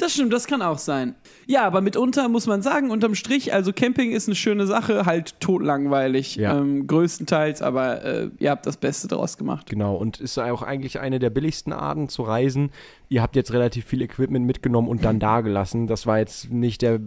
Das 0.00 0.14
stimmt, 0.14 0.32
das 0.32 0.46
kann 0.46 0.62
auch 0.62 0.78
sein. 0.78 1.14
Ja, 1.46 1.66
aber 1.66 1.82
mitunter 1.82 2.28
muss 2.30 2.46
man 2.46 2.62
sagen, 2.62 2.90
unterm 2.90 3.14
Strich, 3.14 3.52
also 3.52 3.70
Camping 3.72 4.12
ist 4.12 4.28
eine 4.28 4.34
schöne 4.34 4.66
Sache, 4.66 5.04
halt 5.04 5.38
totlangweilig, 5.40 6.36
Ja. 6.36 6.56
ähm, 6.58 6.86
größtenteils, 6.86 7.60
aber 7.60 8.02
äh, 8.02 8.30
ihr 8.38 8.50
habt 8.50 8.64
das 8.64 8.78
Beste 8.78 9.08
draus 9.08 9.36
gemacht. 9.36 9.68
Genau, 9.68 9.96
und 9.96 10.18
ist 10.18 10.38
auch 10.38 10.62
eigentlich 10.62 11.00
eine 11.00 11.18
der 11.18 11.28
billigsten 11.28 11.74
Arten 11.74 12.08
zu 12.08 12.22
reisen. 12.22 12.70
Ihr 13.10 13.20
habt 13.20 13.36
jetzt 13.36 13.52
relativ 13.52 13.84
viel 13.84 14.00
Equipment 14.00 14.46
mitgenommen 14.46 14.88
und 14.88 15.04
dann 15.04 15.18
dagelassen. 15.18 15.86
Das 15.86 16.06
war 16.06 16.18
jetzt 16.18 16.50
nicht 16.50 16.80
der 16.80 16.94
äh, 16.94 17.00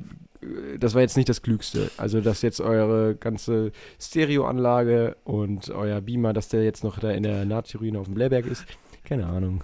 das 0.80 0.94
war 0.94 1.02
jetzt 1.02 1.18
nicht 1.18 1.30
das 1.30 1.42
Klügste. 1.42 1.90
Also, 1.98 2.22
dass 2.22 2.42
jetzt 2.44 2.62
eure 2.62 3.16
ganze 3.16 3.72
Stereoanlage 4.00 5.16
und 5.24 5.70
euer 5.72 6.00
Beamer, 6.02 6.34
dass 6.34 6.50
der 6.50 6.64
jetzt 6.64 6.84
noch 6.84 7.00
da 7.00 7.12
in 7.12 7.24
der 7.24 7.46
Nazi-Ruine 7.46 7.98
auf 8.00 8.06
dem 8.06 8.14
Blähberg 8.14 8.46
ist, 8.46 8.66
keine 9.04 9.26
Ahnung. 9.26 9.64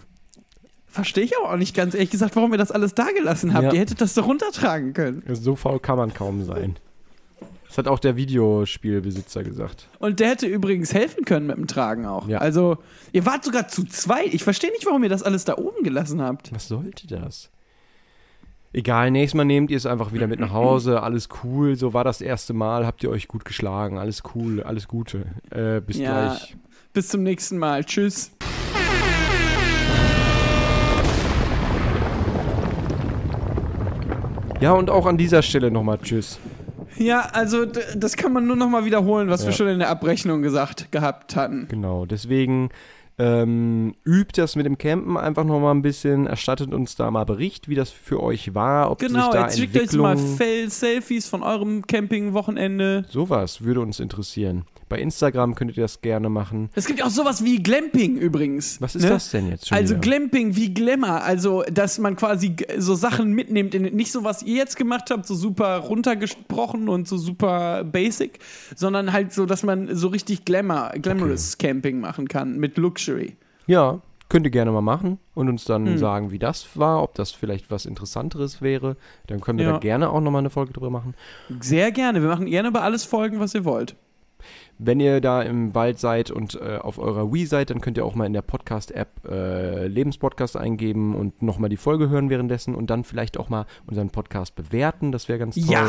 Verstehe 0.89 1.23
ich 1.23 1.37
aber 1.37 1.51
auch 1.53 1.57
nicht 1.57 1.75
ganz 1.75 1.93
ehrlich 1.93 2.09
gesagt, 2.09 2.35
warum 2.35 2.51
ihr 2.51 2.57
das 2.57 2.71
alles 2.71 2.95
dagelassen 2.95 3.53
habt. 3.53 3.65
Ja. 3.65 3.73
Ihr 3.73 3.79
hättet 3.79 4.01
das 4.01 4.15
doch 4.15 4.25
runtertragen 4.27 4.93
können. 4.93 5.23
So 5.33 5.55
faul 5.55 5.79
kann 5.79 5.97
man 5.97 6.13
kaum 6.13 6.43
sein. 6.43 6.77
Das 7.67 7.77
hat 7.77 7.87
auch 7.87 7.99
der 7.99 8.15
Videospielbesitzer 8.15 9.43
gesagt. 9.43 9.87
Und 9.99 10.19
der 10.19 10.29
hätte 10.29 10.47
übrigens 10.47 10.91
helfen 10.91 11.25
können 11.25 11.45
mit 11.45 11.57
dem 11.57 11.67
Tragen 11.67 12.07
auch. 12.07 12.27
Ja. 12.27 12.39
Also, 12.39 12.79
ihr 13.11 13.27
wart 13.27 13.43
sogar 13.45 13.67
zu 13.67 13.83
zweit. 13.83 14.33
Ich 14.33 14.43
verstehe 14.43 14.71
nicht, 14.71 14.87
warum 14.87 15.03
ihr 15.03 15.09
das 15.09 15.21
alles 15.21 15.45
da 15.45 15.55
oben 15.57 15.83
gelassen 15.83 16.19
habt. 16.19 16.51
Was 16.51 16.67
sollte 16.67 17.05
das? 17.05 17.51
Egal, 18.73 19.11
nächstes 19.11 19.35
Mal 19.35 19.45
nehmt 19.45 19.69
ihr 19.69 19.77
es 19.77 19.85
einfach 19.85 20.13
wieder 20.13 20.25
mit 20.25 20.39
nach 20.39 20.51
Hause. 20.53 21.01
Alles 21.03 21.29
cool. 21.43 21.75
So 21.75 21.93
war 21.93 22.03
das 22.03 22.21
erste 22.21 22.53
Mal. 22.53 22.85
Habt 22.87 23.03
ihr 23.03 23.09
euch 23.11 23.27
gut 23.27 23.45
geschlagen. 23.45 23.97
Alles 23.99 24.23
cool. 24.35 24.61
Alles 24.63 24.87
Gute. 24.87 25.25
Äh, 25.51 25.81
bis 25.81 25.97
Ja. 25.97 26.27
gleich. 26.35 26.55
Bis 26.93 27.07
zum 27.07 27.21
nächsten 27.23 27.57
Mal. 27.59 27.83
Tschüss. 27.83 28.31
Ja, 34.61 34.73
und 34.73 34.89
auch 34.89 35.05
an 35.05 35.17
dieser 35.17 35.41
Stelle 35.41 35.71
nochmal 35.71 35.99
Tschüss. 35.99 36.39
Ja, 36.97 37.21
also 37.31 37.65
das 37.65 38.17
kann 38.17 38.33
man 38.33 38.45
nur 38.45 38.57
noch 38.57 38.67
mal 38.69 38.83
wiederholen, 38.83 39.29
was 39.29 39.43
wir 39.43 39.51
Ja. 39.51 39.55
schon 39.55 39.67
in 39.69 39.79
der 39.79 39.89
Abrechnung 39.89 40.41
gesagt 40.41 40.91
gehabt 40.91 41.35
hatten. 41.37 41.67
Genau. 41.69 42.05
Deswegen 42.05 42.69
ähm, 43.17 43.95
übt 44.05 44.41
das 44.41 44.55
mit 44.57 44.65
dem 44.65 44.77
Campen 44.77 45.15
einfach 45.17 45.45
nochmal 45.45 45.73
ein 45.75 45.81
bisschen. 45.81 46.27
Erstattet 46.27 46.73
uns 46.73 46.95
da 46.97 47.09
mal 47.09 47.23
Bericht, 47.25 47.69
wie 47.69 47.75
das 47.75 47.89
für 47.89 48.21
euch 48.21 48.53
war. 48.53 48.91
Ob 48.91 48.99
Genau, 48.99 49.23
sich 49.25 49.31
da 49.31 49.41
jetzt 49.45 49.59
schickt 49.59 49.77
euch 49.77 49.93
mal 49.93 50.17
Selfies 50.17 51.29
von 51.29 51.41
eurem 51.43 51.85
Camping-Wochenende. 51.87 53.05
Sowas 53.09 53.61
würde 53.61 53.79
uns 53.81 53.99
interessieren. 54.01 54.65
Bei 54.89 54.99
Instagram 54.99 55.55
könntet 55.55 55.77
ihr 55.77 55.83
das 55.83 56.01
gerne 56.01 56.29
machen. 56.29 56.69
Es 56.75 56.85
gibt 56.87 57.03
auch 57.03 57.09
sowas 57.09 57.43
wie 57.45 57.61
Glamping 57.61 58.17
übrigens. 58.17 58.81
Was 58.81 58.95
ist 58.95 59.03
ne? 59.03 59.09
das 59.09 59.29
denn 59.31 59.47
jetzt 59.49 59.71
Also 59.71 59.91
wieder? 59.93 60.01
Glamping 60.01 60.55
wie 60.55 60.73
Glamour, 60.73 61.21
also 61.23 61.63
dass 61.71 61.99
man 61.99 62.15
quasi 62.15 62.55
so 62.77 62.95
Sachen 62.95 63.33
mitnimmt, 63.33 63.75
in, 63.75 63.83
nicht 63.95 64.11
so 64.11 64.23
was 64.23 64.41
ihr 64.43 64.55
jetzt 64.57 64.75
gemacht 64.75 65.11
habt, 65.11 65.25
so 65.27 65.35
super 65.35 65.77
runtergesprochen 65.77 66.89
und 66.89 67.07
so 67.07 67.17
super 67.17 67.83
basic, 67.83 68.39
sondern 68.75 69.13
halt 69.13 69.31
so, 69.31 69.45
dass 69.45 69.63
man 69.63 69.95
so 69.95 70.07
richtig 70.09 70.43
Glamour, 70.45 70.91
glamorous 71.01 71.57
Camping 71.57 71.99
machen 71.99 72.27
kann 72.27 72.57
mit 72.57 72.77
Luxury. 72.77 73.35
Ja, 73.67 74.01
könnt 74.27 74.45
ihr 74.45 74.51
gerne 74.51 74.71
mal 74.71 74.81
machen 74.81 75.19
und 75.35 75.49
uns 75.49 75.65
dann 75.65 75.85
Hm. 75.85 75.97
sagen, 75.97 76.31
wie 76.31 76.39
das 76.39 76.67
war, 76.75 77.01
ob 77.03 77.13
das 77.15 77.31
vielleicht 77.31 77.69
was 77.71 77.85
Interessanteres 77.85 78.61
wäre. 78.61 78.95
Dann 79.27 79.39
können 79.41 79.59
wir 79.59 79.65
Ja. 79.65 79.71
da 79.73 79.77
gerne 79.79 80.09
auch 80.09 80.21
nochmal 80.21 80.39
eine 80.39 80.49
Folge 80.49 80.73
drüber 80.73 80.89
machen. 80.89 81.13
Sehr 81.59 81.91
gerne, 81.91 82.21
wir 82.21 82.29
machen 82.29 82.45
gerne 82.47 82.69
über 82.69 82.81
alles 82.83 83.03
Folgen, 83.05 83.39
was 83.39 83.53
ihr 83.55 83.65
wollt. 83.65 83.95
Wenn 84.81 85.01
ihr 85.01 85.19
da 85.19 85.41
im 85.41 85.75
Wald 85.75 85.99
seid 85.99 86.31
und 86.31 86.55
äh, 86.55 86.77
auf 86.77 86.99
eurer 86.99 87.33
Wii 87.33 87.45
seid, 87.45 87.69
dann 87.69 87.81
könnt 87.81 87.97
ihr 87.97 88.05
auch 88.05 88.15
mal 88.15 88.25
in 88.25 88.31
der 88.31 88.41
Podcast-App 88.41 89.27
äh, 89.29 89.87
Lebenspodcast 89.87 90.55
eingeben 90.55 91.15
und 91.15 91.41
nochmal 91.41 91.69
die 91.69 91.75
Folge 91.75 92.07
hören 92.09 92.29
währenddessen 92.29 92.75
und 92.75 92.89
dann 92.89 93.03
vielleicht 93.03 93.37
auch 93.37 93.49
mal 93.49 93.65
unseren 93.87 94.09
Podcast 94.09 94.55
bewerten. 94.55 95.11
Das 95.11 95.27
wäre 95.27 95.37
ganz 95.37 95.55
toll. 95.55 95.65
Ja. 95.69 95.85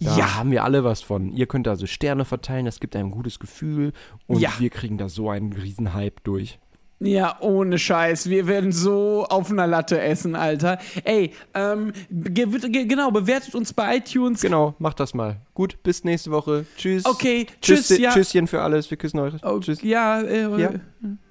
Da 0.00 0.16
Ja. 0.16 0.36
haben 0.36 0.50
wir 0.52 0.64
alle 0.64 0.84
was 0.84 1.02
von. 1.02 1.32
Ihr 1.32 1.46
könnt 1.46 1.68
also 1.68 1.84
Sterne 1.86 2.24
verteilen, 2.24 2.64
das 2.64 2.80
gibt 2.80 2.96
einem 2.96 3.08
ein 3.08 3.12
gutes 3.12 3.38
Gefühl 3.40 3.92
und 4.26 4.40
Ja. 4.40 4.50
wir 4.58 4.70
kriegen 4.70 4.96
da 4.96 5.10
so 5.10 5.28
einen 5.28 5.52
riesen 5.52 5.92
Hype 5.92 6.24
durch. 6.24 6.58
Ja, 7.02 7.38
ohne 7.40 7.78
Scheiß. 7.78 8.28
Wir 8.28 8.46
werden 8.46 8.72
so 8.72 9.24
auf 9.28 9.50
einer 9.50 9.66
Latte 9.66 9.98
essen, 10.00 10.34
Alter. 10.34 10.78
Ey, 11.04 11.32
ähm, 11.54 11.92
ge 12.10 12.44
ge 12.46 12.84
genau, 12.84 13.10
bewertet 13.10 13.54
uns 13.54 13.72
bei 13.72 13.96
iTunes. 13.96 14.42
Genau, 14.42 14.74
macht 14.78 15.00
das 15.00 15.14
mal. 15.14 15.36
Gut, 15.54 15.82
bis 15.82 16.04
nächste 16.04 16.30
Woche. 16.30 16.66
Tschüss. 16.76 17.06
Okay, 17.06 17.46
tschüss, 17.62 17.88
Tschüss, 17.88 17.98
ja. 17.98 18.10
Tschüsschen 18.12 18.46
für 18.46 18.60
alles. 18.60 18.90
Wir 18.90 18.98
küssen 18.98 19.18
euch. 19.18 19.32
Oh, 19.42 19.58
Tschüss. 19.58 19.80
Ja, 19.82 20.20
äh, 20.20 20.42
Ja. 20.60 20.72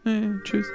Äh, 0.05 0.10
äh, 0.10 0.43
tschüss. 0.43 0.65